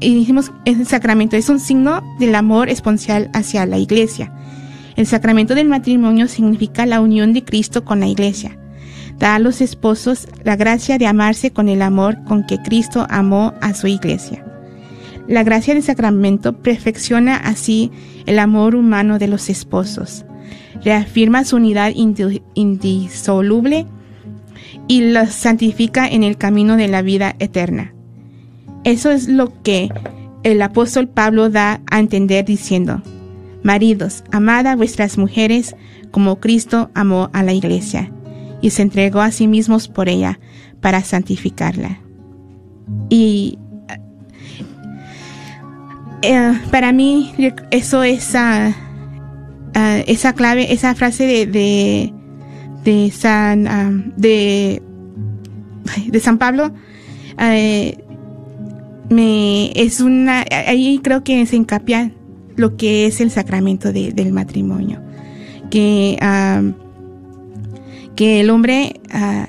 [0.00, 4.32] y dijimos, el sacramento es un signo del amor esponsal hacia la iglesia.
[4.96, 8.58] El sacramento del matrimonio significa la unión de Cristo con la iglesia.
[9.18, 13.54] Da a los esposos la gracia de amarse con el amor con que Cristo amó
[13.60, 14.44] a su iglesia.
[15.28, 17.90] La gracia del sacramento perfecciona así
[18.26, 20.24] el amor humano de los esposos,
[20.84, 21.92] reafirma su unidad
[22.54, 23.86] indisoluble
[24.88, 27.94] y los santifica en el camino de la vida eterna.
[28.84, 29.90] Eso es lo que
[30.42, 33.02] el apóstol Pablo da a entender diciendo,
[33.62, 35.74] Maridos, amad a vuestras mujeres
[36.12, 38.12] como Cristo amó a la iglesia
[38.62, 40.38] y se entregó a sí mismos por ella
[40.80, 41.98] para santificarla.
[43.08, 43.58] Y
[46.22, 47.34] eh, para mí
[47.70, 48.72] eso es uh,
[50.06, 52.12] esa clave, esa frase de
[53.10, 54.80] San de,
[56.06, 56.72] de San Pablo
[57.38, 57.98] eh,
[59.10, 62.12] me es una ahí creo que se encapia
[62.54, 65.02] lo que es el sacramento del matrimonio
[65.70, 66.16] que
[68.14, 69.48] que el hombre ah,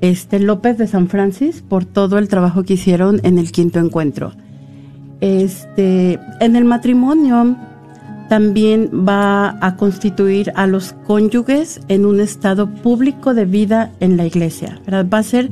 [0.02, 4.34] este, López de San Francis por todo el trabajo que hicieron en el quinto encuentro.
[5.22, 7.58] Este, en el matrimonio
[8.30, 14.26] también va a constituir a los cónyuges en un estado público de vida en la
[14.26, 14.80] iglesia.
[14.88, 15.50] Va a ser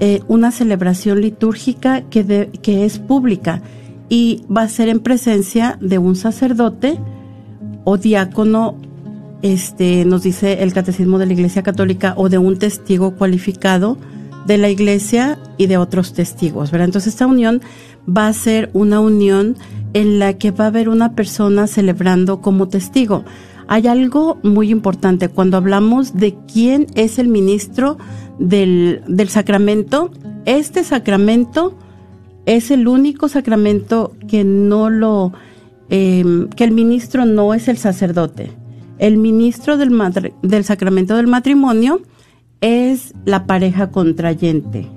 [0.00, 3.60] eh, una celebración litúrgica que, que es pública
[4.08, 6.98] y va a ser en presencia de un sacerdote
[7.84, 8.76] o diácono,
[9.42, 13.98] este, nos dice el Catecismo de la Iglesia Católica, o de un testigo cualificado
[14.46, 16.70] de la Iglesia y de otros testigos.
[16.70, 16.86] ¿verdad?
[16.86, 17.60] Entonces esta unión
[18.08, 19.56] va a ser una unión
[19.94, 23.24] en la que va a haber una persona celebrando como testigo.
[23.68, 27.98] Hay algo muy importante cuando hablamos de quién es el ministro
[28.38, 30.10] del, del sacramento.
[30.44, 31.76] Este sacramento
[32.46, 35.32] es el único sacramento que no lo,
[35.88, 38.50] em, que el ministro no es el sacerdote.
[39.02, 42.02] El ministro del, sacramento del matrimonio
[42.60, 44.88] es la pareja contrayente.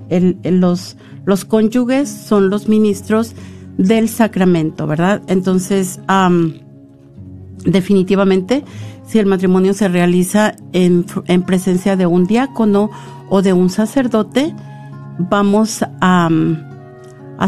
[0.44, 0.96] los,
[1.48, 3.34] cónyuges son los ministros
[3.78, 5.22] del sacramento, ¿verdad?
[5.26, 5.98] Entonces,
[7.64, 8.62] definitivamente,
[9.04, 12.92] si el matrimonio se realiza en, en, presencia de un diácono
[13.28, 14.54] o de un sacerdote,
[15.18, 16.28] vamos a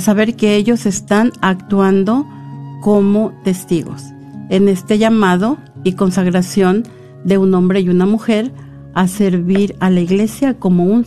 [0.01, 2.27] saber que ellos están actuando
[2.81, 4.03] como testigos
[4.49, 6.85] en este llamado y consagración
[7.25, 8.53] de un hombre y una mujer
[8.95, 11.05] a servir a la iglesia como un,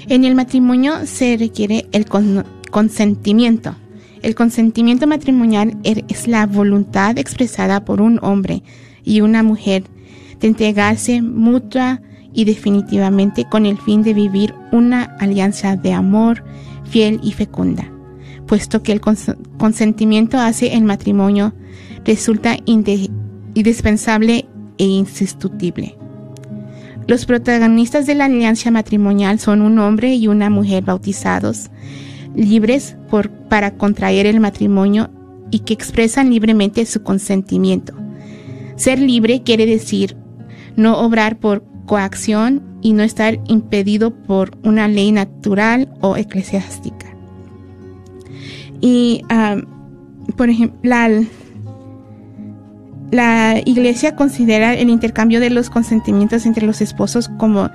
[0.08, 2.06] en el matrimonio se requiere el
[2.72, 3.76] consentimiento.
[4.24, 8.64] El consentimiento matrimonial er, es la voluntad expresada por un hombre
[9.04, 9.84] y una mujer
[10.40, 12.02] de entregarse mutua
[12.34, 16.44] y definitivamente con el fin de vivir una alianza de amor
[16.86, 17.92] fiel y fecunda,
[18.48, 21.54] puesto que el consentimiento hace el matrimonio
[22.06, 24.46] resulta indispensable
[24.78, 25.98] e insustituible.
[27.08, 31.70] Los protagonistas de la alianza matrimonial son un hombre y una mujer bautizados,
[32.36, 32.98] libres
[33.50, 35.10] para contraer el matrimonio
[35.52, 37.94] y que expresan libremente su consentimiento.
[38.76, 40.16] Ser libre quiere decir
[40.76, 47.08] no obrar por coacción y no estar impedido por una ley natural o eclesiástica.
[48.80, 49.22] Y,
[50.38, 50.80] por ejemplo,
[53.12, 57.70] la iglesia considera el intercambio de los consentimientos entre los esposos como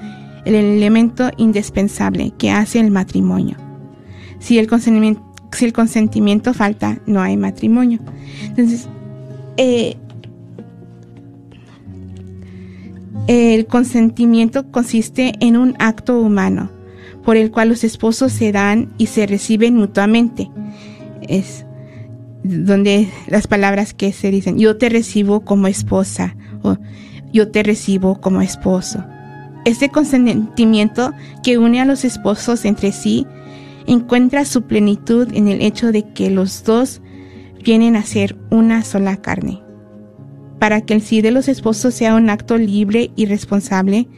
[0.44, 3.65] el elemento indispensable que hace el matrimonio.
[4.38, 8.00] Si el consentimiento, falta, no hay matrimonio.
[8.42, 8.88] Entonces,
[9.56, 9.96] eh,
[13.26, 16.70] el consentimiento consiste en un acto humano
[17.24, 20.48] por el cual los esposos se dan y se reciben mutuamente.
[21.22, 21.64] Es
[22.44, 26.76] donde las palabras que se dicen, yo te recibo como esposa o
[27.32, 29.04] yo te recibo como esposo.
[29.64, 31.12] Este consentimiento
[31.42, 33.26] que une a los esposos entre sí
[33.86, 37.00] encuentra su plenitud en el hecho de que los dos
[37.64, 39.62] vienen a ser una sola carne.
[40.58, 44.08] Para que el sí de los esposos sea un acto libre y responsable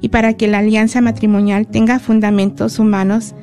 [0.00, 3.34] y para que la alianza matrimonial tenga fundamentos humanos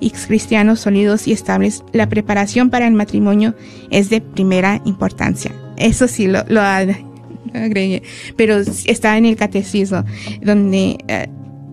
[0.00, 3.54] y cristianos sólidos y estables, la preparación para el matrimonio
[3.90, 5.52] es de primera importancia.
[5.76, 8.02] Eso sí lo, lo agregué,
[8.36, 10.04] pero está en el catecismo,
[10.42, 11.28] donde eh,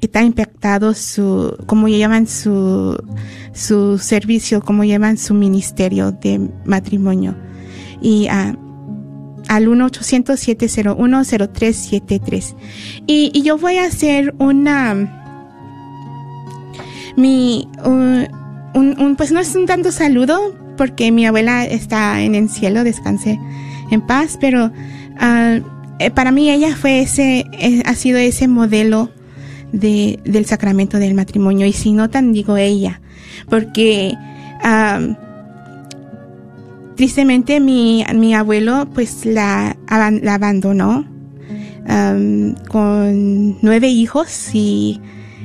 [0.00, 2.96] que está impactado su, como llaman su,
[3.52, 7.36] su servicio, como llaman su ministerio de matrimonio.
[8.00, 8.69] Y uh,
[9.50, 12.54] al 1-800-701-0373.
[13.08, 14.94] Y, y yo voy a hacer una,
[17.16, 18.28] mi, un,
[19.16, 23.40] pues no es un tanto saludo, porque mi abuela está en el cielo, descanse
[23.90, 24.70] en paz, pero
[25.18, 25.58] ah,
[25.98, 29.10] eh, para mí ella fue ese, eh, ha sido ese modelo
[29.72, 33.00] de, del sacramento del matrimonio, y si no tan digo ella,
[33.48, 34.14] porque
[37.00, 41.06] tristemente mi, mi abuelo pues la, aban- la abandonó
[41.88, 45.00] am, con nueve hijos y,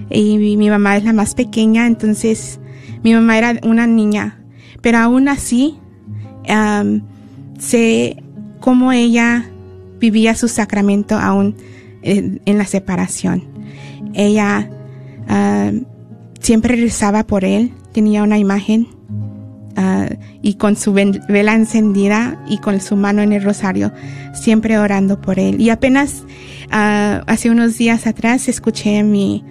[0.09, 2.59] y mi, mamá es la más pequeña, entonces
[3.03, 4.43] mi mamá era una niña,
[4.81, 5.77] pero aún así
[6.49, 7.03] am,
[7.57, 8.21] sé
[8.59, 9.49] cómo ella
[9.97, 11.55] vivía su sacramento aún
[12.01, 13.45] en, la separación.
[14.13, 14.69] Ella
[15.29, 15.85] am,
[16.41, 18.94] siempre rezaba por él, tenía una imagen
[19.75, 20.09] ah,
[20.41, 23.91] y con su vela encendida y con su mano en el rosario,
[24.33, 25.59] siempre orando por él.
[25.61, 26.23] Y apenas
[26.71, 29.43] ah, hace unos días atrás escuché a mi,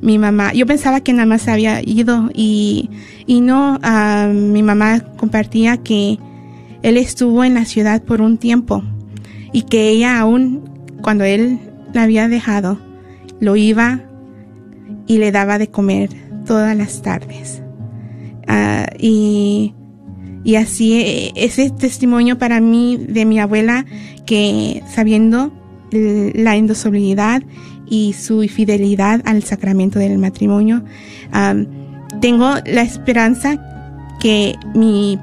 [0.00, 2.90] mi mamá, yo pensaba que nada más había ido y,
[3.26, 6.18] y no, ah, mi mamá compartía que
[6.82, 8.82] él estuvo en la ciudad por un tiempo
[9.52, 10.68] y que ella aún,
[11.02, 11.58] cuando él
[11.92, 12.78] la había dejado,
[13.40, 14.00] lo iba
[15.06, 16.10] y le daba de comer
[16.46, 17.62] todas las tardes.
[18.48, 19.74] Ah, y,
[20.42, 23.84] y así eh, ese testimonio para mí de mi abuela
[24.26, 25.52] que sabiendo
[25.90, 27.42] la indosolubilidad
[27.86, 30.84] y su fidelidad al sacramento del matrimonio,
[32.20, 33.58] tengo la esperanza
[34.20, 35.18] que mi,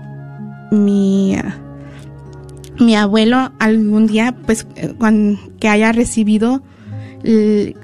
[0.72, 1.36] mi,
[2.80, 4.66] mi abuelo algún día, pues,
[5.60, 6.64] que haya recibido,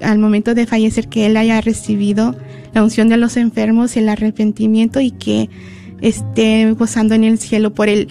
[0.00, 2.34] al momento de fallecer, que él haya recibido
[2.74, 5.50] la unción de los enfermos, el arrepentimiento y que
[6.00, 8.08] esté gozando en el cielo por el,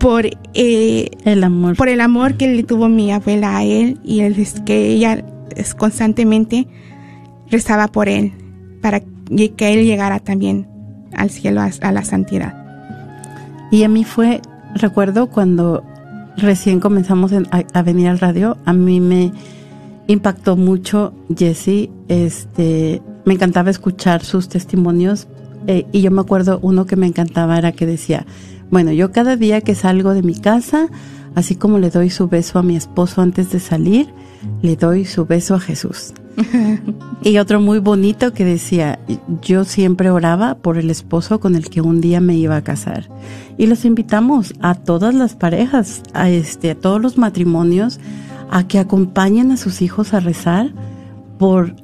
[0.00, 1.76] por, eh, El amor.
[1.76, 5.24] por el amor que le tuvo mi abuela a él y el es que ella
[5.56, 6.66] es constantemente
[7.50, 8.32] rezaba por él
[8.80, 10.66] para que él llegara también
[11.14, 12.54] al cielo a, a la santidad.
[13.70, 14.40] Y a mí fue,
[14.74, 15.82] recuerdo cuando
[16.36, 19.32] recién comenzamos en- a, a venir al radio, a mí me
[20.06, 25.28] impactó mucho Jesse, este, me encantaba escuchar sus testimonios
[25.66, 28.24] eh, y yo me acuerdo uno que me encantaba era que decía,
[28.70, 30.88] bueno, yo cada día que salgo de mi casa,
[31.34, 34.08] así como le doy su beso a mi esposo antes de salir,
[34.62, 36.14] le doy su beso a Jesús.
[37.20, 39.00] Y otro muy bonito que decía,
[39.42, 43.10] yo siempre oraba por el esposo con el que un día me iba a casar.
[43.58, 47.98] Y los invitamos a todas las parejas, a este, a todos los matrimonios,
[48.50, 50.72] a que acompañen a sus hijos a rezar
[51.38, 51.74] por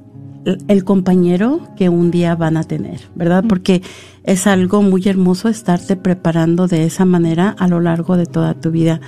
[0.68, 3.44] el- compañero que un día van a tener, ¿verdad?
[3.48, 3.82] Porque
[4.24, 8.70] es algo muy hermoso estarte preparando de esa manera a lo largo de toda tu
[8.70, 9.00] vida.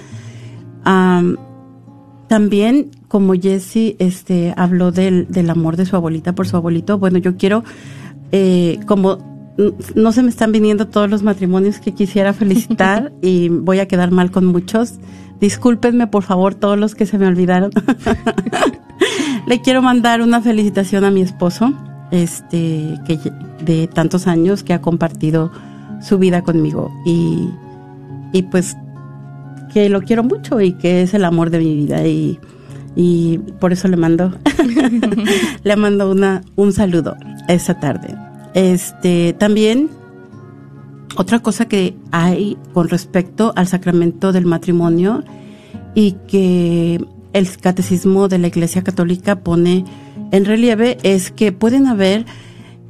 [0.85, 1.37] Am,
[2.29, 7.19] también, como Jessie este, habló del, del amor de su abuelita por su abuelito, bueno,
[7.19, 7.63] yo quiero,
[8.33, 9.19] eh, como
[9.95, 14.11] no se me están viniendo todos los matrimonios que quisiera felicitar y voy a quedar
[14.11, 14.95] mal con muchos,
[15.41, 17.71] discúlpenme por favor todos los que se me olvidaron.
[19.47, 21.73] Le quiero mandar una felicitación a mi esposo,
[22.11, 23.19] este, que
[23.65, 25.53] de tantos años que ha compartido
[26.01, 27.49] su vida conmigo y,
[28.33, 28.77] y pues
[29.73, 32.39] que lo quiero mucho y que es el amor de mi vida y,
[32.95, 34.35] y por eso le mando
[35.65, 37.17] le mando una un saludo
[37.49, 38.15] esta tarde.
[38.55, 39.91] Este también
[41.17, 45.25] otra cosa que hay con respecto al sacramento del matrimonio
[45.95, 47.05] y que
[47.37, 49.85] el catecismo de la Iglesia Católica pone
[50.33, 52.25] en relieve es que pueden haber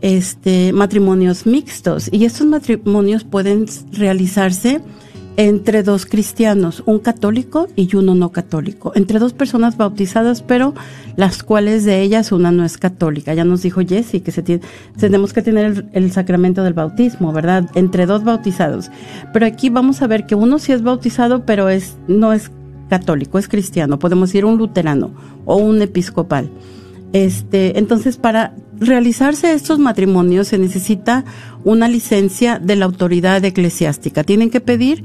[0.03, 4.81] este matrimonios mixtos y estos matrimonios pueden realizarse
[5.37, 10.75] entre dos cristianos, un católico y uno no católico, entre dos personas bautizadas, pero
[11.17, 13.35] las cuales de ellas una no es católica.
[13.35, 14.61] Ya nos dijo Jessie que
[14.99, 17.69] tenemos que tener el, el sacramento del bautismo, ¿verdad?
[17.75, 18.91] Entre dos bautizados.
[19.33, 22.51] Pero aquí vamos a ver que uno sí es bautizado, pero es no es
[22.89, 23.99] católico, es cristiano.
[23.99, 25.11] Podemos ir un luterano
[25.45, 26.51] o un episcopal.
[27.13, 31.25] Este, entonces, para realizarse estos matrimonios se necesita
[31.65, 34.25] una licencia de la autoridad eclesiástica.
[34.25, 35.05] Tienen que pedir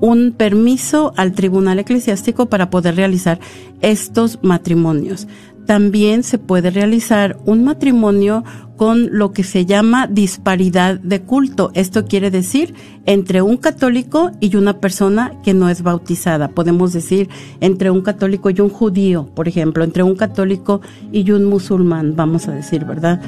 [0.00, 3.38] un permiso al tribunal eclesiástico para poder realizar
[3.82, 5.28] estos matrimonios.
[5.66, 8.44] También se puede realizar un matrimonio
[8.76, 11.70] con lo que se llama disparidad de culto.
[11.74, 12.74] Esto quiere decir
[13.06, 16.48] entre un católico y una persona que no es bautizada.
[16.48, 17.28] Podemos decir
[17.60, 20.80] entre un católico y un judío, por ejemplo, entre un católico
[21.12, 23.20] y un musulmán, vamos a decir, ¿verdad?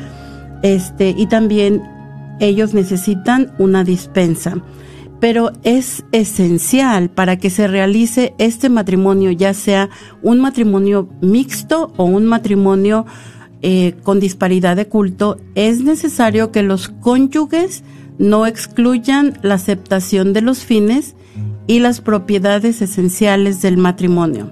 [0.63, 1.83] Este, y también
[2.41, 4.57] ellos necesitan una dispensa.
[5.21, 9.89] Pero es esencial para que se realice este matrimonio, ya sea
[10.23, 13.07] un matrimonio mixto o un matrimonio
[13.63, 17.83] eh, con disparidad de culto, es necesario que los cónyuges
[18.19, 21.15] no excluyan la aceptación de los fines
[21.67, 24.51] y las propiedades esenciales del matrimonio.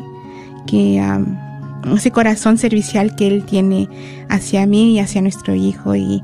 [0.66, 3.88] que um, ese corazón servicial que él tiene
[4.30, 6.22] hacia mí y hacia nuestro hijo y,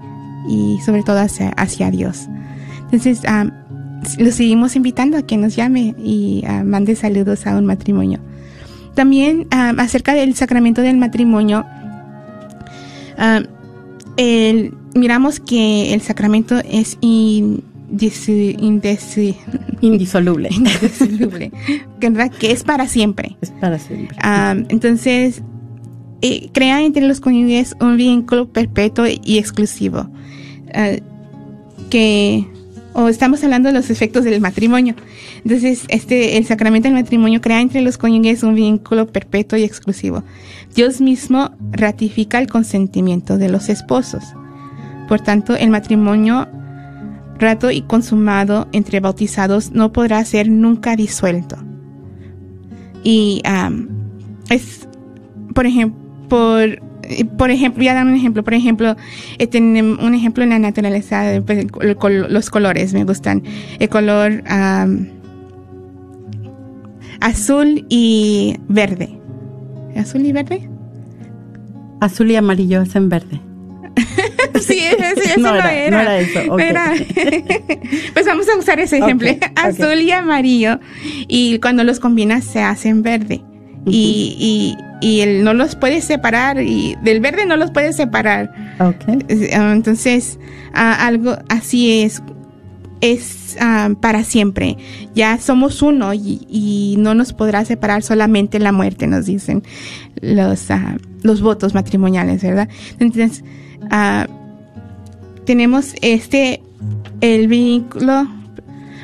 [0.49, 2.28] y sobre todo hacia, hacia Dios.
[2.86, 3.51] Entonces, um,
[4.17, 8.19] lo seguimos invitando a que nos llame y uh, mande saludos a un matrimonio.
[8.95, 11.65] También acerca del sacramento del matrimonio,
[14.18, 18.70] el, miramos que el sacramento es indisoluble.
[19.82, 21.51] indisoluble
[22.39, 23.38] que es para siempre.
[23.41, 24.18] Es para siempre.
[24.70, 25.41] entonces,
[26.22, 30.09] eh, crea entre los cónyuges un vínculo perpetuo y exclusivo.
[31.89, 32.47] que
[32.93, 34.95] o estamos hablando de los efectos del matrimonio.
[35.43, 40.24] Entonces, este, el sacramento del matrimonio crea entre los cónyuges un vínculo perpetuo y exclusivo.
[40.76, 44.24] Dios mismo ratifica el consentimiento de los esposos.
[45.07, 46.47] Por tanto, el matrimonio
[47.39, 51.57] rato y consumado entre bautizados no podrá ser nunca disuelto.
[53.03, 53.41] Y
[54.49, 54.88] es,
[55.53, 55.99] por ejemplo,
[56.30, 56.82] por
[57.38, 58.43] por ejemplo, voy a dar un ejemplo.
[58.43, 58.95] Por ejemplo,
[59.38, 63.43] eh, un ejemplo en la naturaleza, pues, los colores me gustan.
[63.80, 64.43] El color
[67.19, 69.22] azul y verde.
[69.95, 70.69] ¿Azul y verde?
[71.99, 73.39] Azul y amarillo es en verde.
[74.59, 76.39] sí, ese, no, era, no, era, eso.
[78.13, 79.29] pues vamos a usar ese ejemplo.
[79.55, 80.79] Azul y amarillo.
[81.27, 83.41] Y cuando los combinas se hacen verde.
[83.85, 88.49] y, y él no los puede separar y del verde no los puede separar.
[88.79, 88.93] Ah,
[89.73, 90.39] entonces,
[90.73, 92.23] ah, algo así es
[93.03, 94.77] es ah, para siempre.
[95.13, 99.61] Ya somos uno y, no nos podrá separar solamente la muerte, nos dicen
[100.21, 100.67] los,
[101.21, 102.69] los votos matrimoniales, ¿verdad?
[102.99, 103.43] Entonces,
[105.45, 106.61] tenemos este,
[107.19, 108.27] el vínculo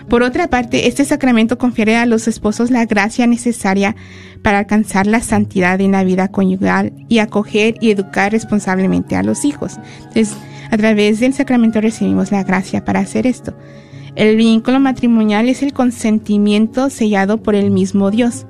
[0.07, 3.95] por otra parte, este sacramento confiere a los esposos la gracia necesaria
[4.41, 9.45] para alcanzar la santidad en la vida conyugal y acoger y educar responsablemente a los
[9.45, 9.77] hijos.
[9.99, 10.35] Entonces,
[10.71, 13.53] a través del sacramento recibimos la gracia para hacer esto.
[14.19, 18.45] El vínculo matrimonial es el consentimiento sellado por el mismo Dios.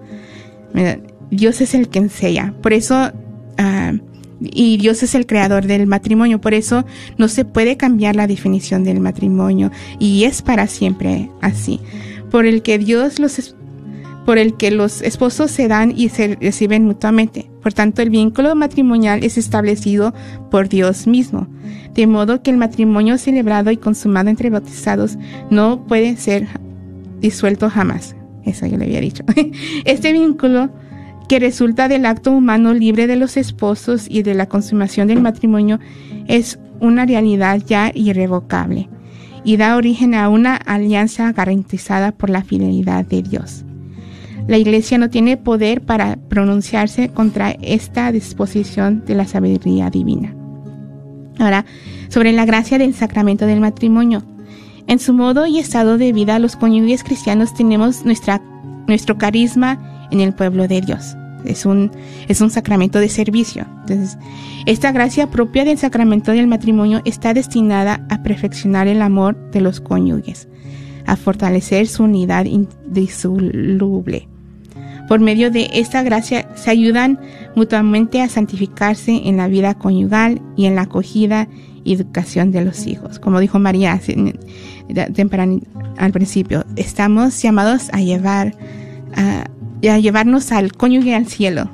[1.29, 2.55] Dios es el que enseña.
[2.63, 3.11] Por eso
[3.59, 3.93] ah,
[4.41, 6.85] y Dios es el creador del matrimonio, por eso
[7.19, 11.79] no se puede cambiar la definición del matrimonio y es para siempre así.
[12.31, 13.55] Por el que Dios los
[14.29, 17.49] por el que los esposos se dan y se reciben mutuamente.
[17.63, 20.13] Por tanto, el vínculo matrimonial es establecido
[20.51, 21.47] por Dios mismo,
[21.95, 25.17] de modo que el matrimonio celebrado y consumado entre bautizados
[25.49, 26.47] no puede ser
[27.19, 28.15] disuelto jamás.
[28.45, 29.23] Eso yo le había dicho.
[29.85, 30.69] Este vínculo
[31.27, 35.79] que resulta del acto humano libre de los esposos y de la consumación del matrimonio
[36.27, 38.89] es una realidad ya irrevocable
[39.43, 43.65] y da origen a una alianza garantizada por la fidelidad de Dios.
[44.49, 50.33] La Iglesia no tiene poder para pronunciarse contra esta disposición de la sabiduría divina.
[51.37, 51.65] Ahora,
[52.07, 54.23] sobre la gracia del sacramento del matrimonio.
[54.87, 60.33] En su modo y estado de vida, los cónyuges cristianos tenemos nuestro carisma en el
[60.33, 61.91] pueblo de Dios es un,
[62.27, 63.67] es un sacramento de servicio.
[63.81, 64.17] Entonces,
[64.65, 69.79] esta gracia propia del sacramento del matrimonio está destinada a perfeccionar el amor de los
[69.79, 70.47] cónyuges,
[71.05, 74.27] a fortalecer su unidad indisoluble.
[75.09, 77.19] Por medio de esta gracia se ayudan
[77.55, 81.47] mutuamente a santificarse en la vida conyugal y en la acogida
[81.83, 83.17] y educación de los hijos.
[83.17, 83.99] Como dijo María
[85.97, 88.55] al principio, estamos llamados a llevar
[89.15, 91.71] a llevarnos al cónyuge al cielo.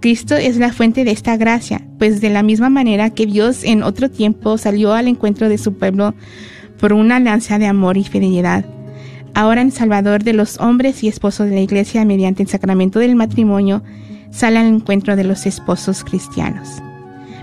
[0.00, 3.82] Cristo es la fuente de esta gracia, pues de la misma manera que Dios en
[3.82, 6.14] otro tiempo salió al encuentro de su pueblo
[6.78, 8.66] por una alianza de amor y fidelidad.
[9.34, 13.16] Ahora en Salvador de los hombres y esposos de la Iglesia mediante el sacramento del
[13.16, 13.82] matrimonio,
[14.30, 16.82] sale al encuentro de los esposos cristianos.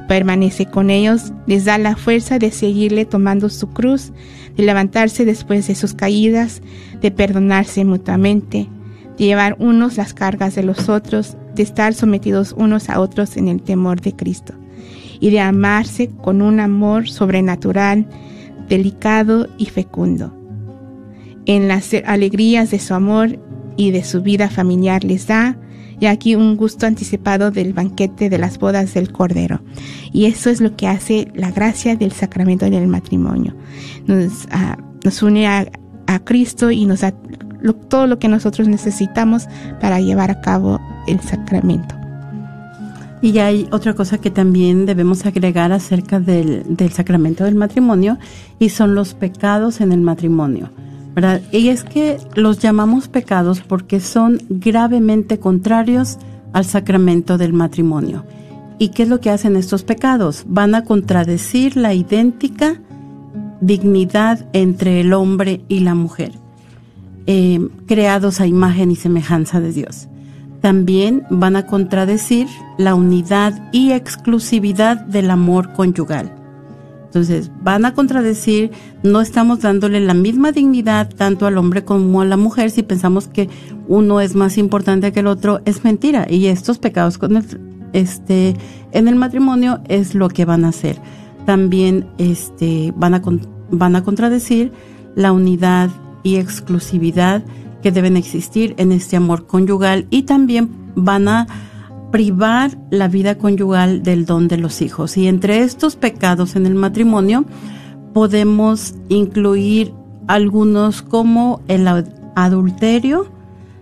[0.08, 4.12] Permanece con ellos, les da la fuerza de seguirle tomando su cruz,
[4.56, 6.62] de levantarse después de sus caídas,
[7.02, 8.68] de perdonarse mutuamente,
[9.18, 13.48] de llevar unos las cargas de los otros, de estar sometidos unos a otros en
[13.48, 14.54] el temor de Cristo,
[15.20, 18.08] y de amarse con un amor sobrenatural,
[18.68, 20.39] delicado y fecundo.
[21.50, 23.40] En las alegrías de su amor
[23.76, 25.58] y de su vida familiar les da,
[26.00, 29.60] y aquí un gusto anticipado del banquete de las bodas del Cordero.
[30.14, 33.56] Y eso es lo que hace la gracia del sacramento del matrimonio.
[34.06, 35.66] Nos, ah, nos une a,
[36.06, 37.16] a, Cristo y nos da
[37.90, 39.48] todo lo que nosotros necesitamos
[39.82, 41.96] para llevar a cabo el sacramento.
[43.24, 48.20] Y hay otra cosa que también debemos agregar acerca del, del sacramento del matrimonio
[48.60, 50.70] y son los pecados en el matrimonio.
[51.52, 56.18] Y es que los llamamos pecados porque son gravemente contrarios
[56.54, 58.26] al sacramento del matrimonio.
[58.78, 60.46] ¿Y qué es lo que hacen estos pecados?
[60.48, 62.80] Van a contradecir la idéntica
[63.62, 66.32] dignidad entre el hombre y la mujer,
[67.28, 70.08] eh, creados a imagen y semejanza de Dios.
[70.62, 72.48] También van a contradecir
[72.78, 76.32] la unidad y exclusividad del amor conyugal.
[77.10, 78.70] Entonces, van a contradecir,
[79.02, 83.28] no estamos dándole la misma dignidad tanto al hombre como a la mujer si pensamos
[83.28, 83.50] que
[83.88, 86.28] uno es más importante que el otro, es mentira.
[86.30, 87.44] Y estos pecados con el,
[87.94, 88.56] este,
[88.92, 90.98] en el matrimonio es lo que van a hacer.
[91.48, 93.24] También este, van, a,
[93.72, 94.72] van a contradecir
[95.16, 95.90] la unidad
[96.22, 97.44] y exclusividad
[97.82, 101.48] que deben existir en este amor conyugal y también van a
[102.12, 105.18] privar la vida conyugal del don de los hijos.
[105.18, 107.46] Y entre estos pecados en el matrimonio
[108.14, 109.94] podemos incluir
[110.28, 111.88] algunos como el
[112.36, 113.32] adulterio,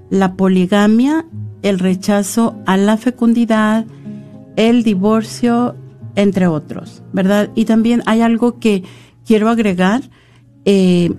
[0.09, 1.25] la poligamia,
[1.61, 3.85] el rechazo a la fecundidad,
[4.55, 5.75] el divorcio,
[6.15, 7.51] entre otros, ¿verdad?
[7.53, 8.83] Y también hay algo que
[9.25, 10.01] quiero agregar
[10.65, 11.11] eh,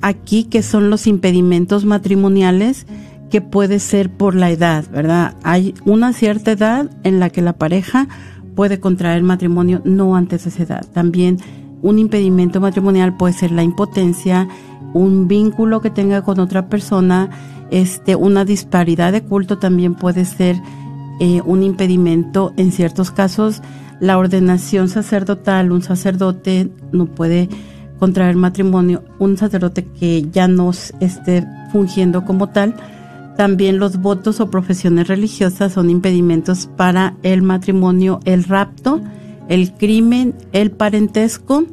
[0.00, 2.86] aquí, que son los impedimentos matrimoniales
[3.30, 5.34] que puede ser por la edad, ¿verdad?
[5.42, 8.08] Hay una cierta edad en la que la pareja
[8.54, 10.86] puede contraer matrimonio, no antes de esa edad.
[10.92, 11.38] También
[11.82, 14.48] un impedimento matrimonial puede ser la impotencia,
[14.92, 17.30] un vínculo que tenga con otra persona,
[17.70, 20.56] este, una disparidad de culto también puede ser
[21.20, 22.52] eh, un impedimento.
[22.56, 23.62] En ciertos casos,
[24.00, 27.48] la ordenación sacerdotal, un sacerdote no puede
[27.98, 32.74] contraer matrimonio, un sacerdote que ya no esté fungiendo como tal,
[33.36, 39.00] también los votos o profesiones religiosas son impedimentos para el matrimonio, el rapto,
[39.48, 41.64] el crimen, el parentesco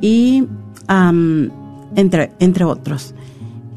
[0.00, 0.46] y
[1.96, 3.14] entre, entre otros.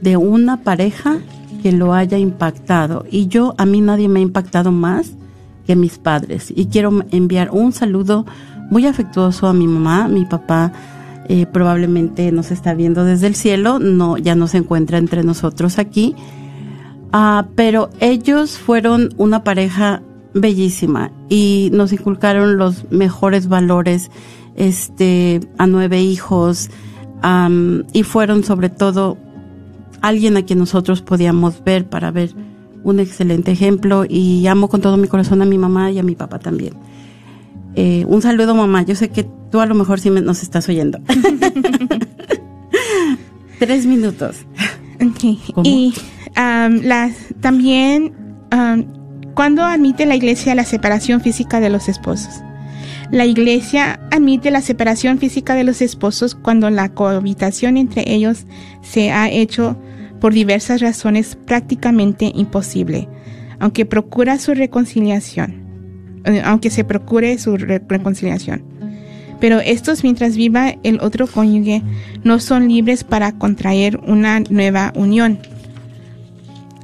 [0.00, 1.18] de una pareja
[1.62, 3.04] que lo haya impactado.
[3.10, 5.12] Y yo, a mí nadie me ha impactado más
[5.76, 6.52] mis padres.
[6.54, 8.26] Y quiero enviar un saludo
[8.70, 10.72] muy afectuoso a mi mamá, mi papá.
[11.28, 15.78] Eh, probablemente nos está viendo desde el cielo, no, ya no se encuentra entre nosotros
[15.78, 16.16] aquí.
[17.12, 20.02] Ah, pero ellos fueron una pareja
[20.34, 24.10] bellísima y nos inculcaron los mejores valores,
[24.56, 26.70] este, a nueve hijos,
[27.92, 29.18] y fueron sobre todo
[30.00, 32.34] alguien a quien nosotros podíamos ver para ver
[32.82, 36.14] un excelente ejemplo y amo con todo mi corazón a mi mamá y a mi
[36.14, 36.74] papá también.
[37.76, 40.68] Eh, un saludo mamá, yo sé que tú a lo mejor sí me, nos estás
[40.68, 40.98] oyendo.
[43.58, 44.36] Tres minutos.
[45.62, 45.94] Y
[47.40, 48.12] también,
[49.34, 52.42] ¿cuándo admite la iglesia la separación física de los esposos?
[53.10, 58.46] La iglesia admite la separación física de los esposos cuando la cohabitación entre ellos
[58.82, 59.76] se ha hecho
[60.20, 63.08] por diversas razones prácticamente imposible,
[63.58, 65.54] aunque procura su reconciliación,
[66.24, 68.62] eh, aunque se procure su reconciliación.
[69.40, 71.82] Pero estos mientras viva el otro cónyuge
[72.24, 75.38] no son libres para contraer una nueva unión,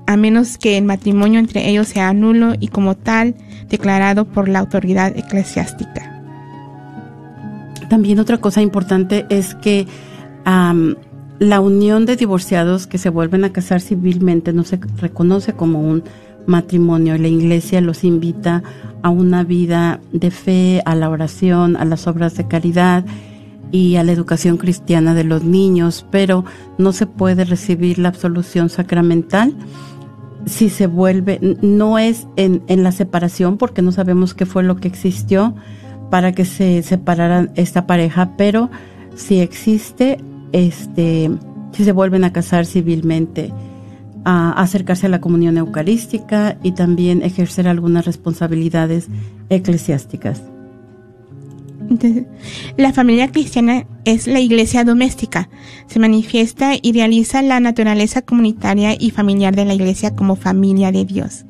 [0.06, 3.34] a menos que el matrimonio entre ellos sea nulo y como tal
[3.68, 6.12] declarado por la autoridad eclesiástica.
[7.90, 9.86] También otra cosa importante es que
[11.38, 16.02] la unión de divorciados que se vuelven a casar civilmente no se reconoce como un
[16.46, 17.18] matrimonio.
[17.18, 18.62] La iglesia los invita
[19.02, 23.04] a una vida de fe, a la oración, a las obras de caridad
[23.72, 26.44] y a la educación cristiana de los niños, pero
[26.78, 29.54] no se puede recibir la absolución sacramental
[30.46, 34.76] si se vuelve, no es en, en la separación, porque no sabemos qué fue lo
[34.76, 35.54] que existió
[36.08, 38.70] para que se separara esta pareja, pero
[39.16, 40.18] si existe,
[40.52, 41.30] este,
[41.72, 43.52] si se vuelven a casar civilmente,
[44.24, 49.08] a acercarse a la comunión eucarística y también ejercer algunas responsabilidades
[49.50, 50.42] eclesiásticas.
[52.76, 55.48] La familia cristiana es la iglesia doméstica.
[55.86, 61.04] Se manifiesta y realiza la naturaleza comunitaria y familiar de la iglesia como familia de
[61.04, 61.44] Dios.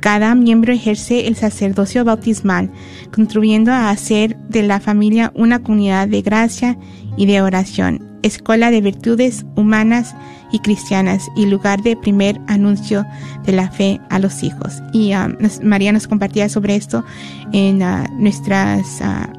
[0.00, 2.70] Cada miembro ejerce el sacerdocio bautismal,
[3.12, 6.78] contribuyendo a hacer de la familia una comunidad de gracia
[7.16, 10.14] y de oración, escuela de virtudes humanas
[10.52, 13.04] y cristianas y lugar de primer anuncio
[13.44, 14.82] de la fe a los hijos.
[14.92, 17.04] Y um, María nos compartía sobre esto
[17.52, 19.38] en uh, nuestras uh,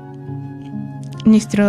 [1.25, 1.63] nuestro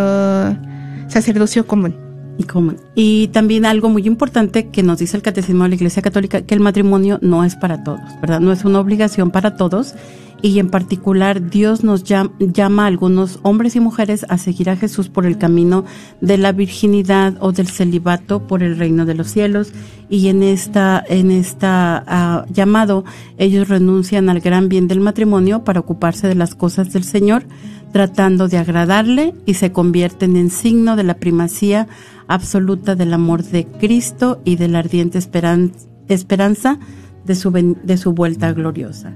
[1.09, 1.97] sacerdocio común.
[2.39, 2.79] Y, común.
[2.95, 6.55] y también algo muy importante que nos dice el Catecismo de la Iglesia Católica, que
[6.55, 8.41] el matrimonio no es para todos, ¿verdad?
[8.41, 9.95] No es una obligación para todos
[10.43, 14.77] y en particular Dios nos llama, llama, a algunos hombres y mujeres a seguir a
[14.77, 15.85] Jesús por el camino
[16.21, 19.73] de la virginidad o del celibato por el reino de los cielos
[20.09, 23.05] y en esta en esta uh, llamado
[23.39, 27.45] ellos renuncian al gran bien del matrimonio para ocuparse de las cosas del Señor
[27.93, 31.89] tratando de agradarle y se convierten en signo de la primacía
[32.29, 36.79] absoluta del amor de Cristo y de la ardiente esperanza
[37.25, 39.13] de su, de su vuelta gloriosa.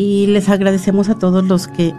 [0.00, 1.92] Y les agradecemos a todos los que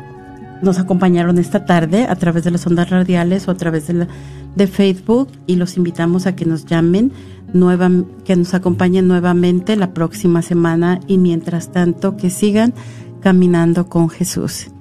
[0.64, 4.08] nos acompañaron esta tarde a través de las ondas radiales o a través de,
[4.56, 7.12] de Facebook y los invitamos a que nos llamen,
[7.54, 7.92] nueva,
[8.26, 12.74] que nos acompañen nuevamente la próxima semana y mientras tanto que sigan
[13.22, 14.72] caminando con Jesús.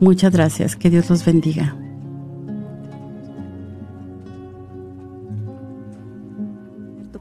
[0.00, 1.76] Muchas gracias, que Dios los bendiga.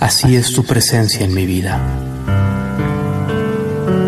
[0.00, 1.80] así es tu presencia en mi vida,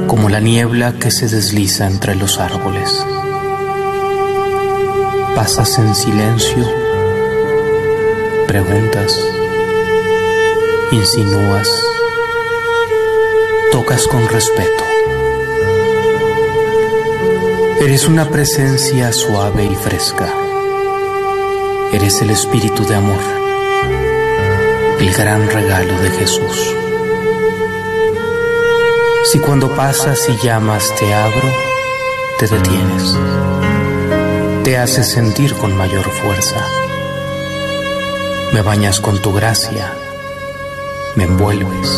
[0.06, 3.04] como la niebla que se desliza entre los árboles.
[5.34, 6.68] Pasas en silencio,
[8.46, 9.16] preguntas,
[10.92, 11.68] insinúas,
[13.72, 14.84] tocas con respeto.
[17.80, 20.28] Eres una presencia suave y fresca
[21.90, 23.18] Eres el Espíritu de amor,
[25.00, 26.74] el gran regalo de Jesús.
[29.30, 31.52] Si cuando pasas y llamas te abro,
[32.38, 33.16] te detienes.
[34.64, 36.60] te hace sentir con mayor fuerza.
[38.52, 39.92] Me bañas con tu gracia,
[41.14, 41.88] me envuelves,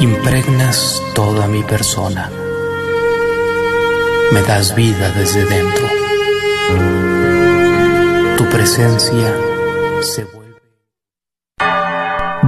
[0.00, 2.30] impregnas toda mi persona,
[4.32, 5.86] me das vida desde dentro.
[8.36, 9.47] Tu presencia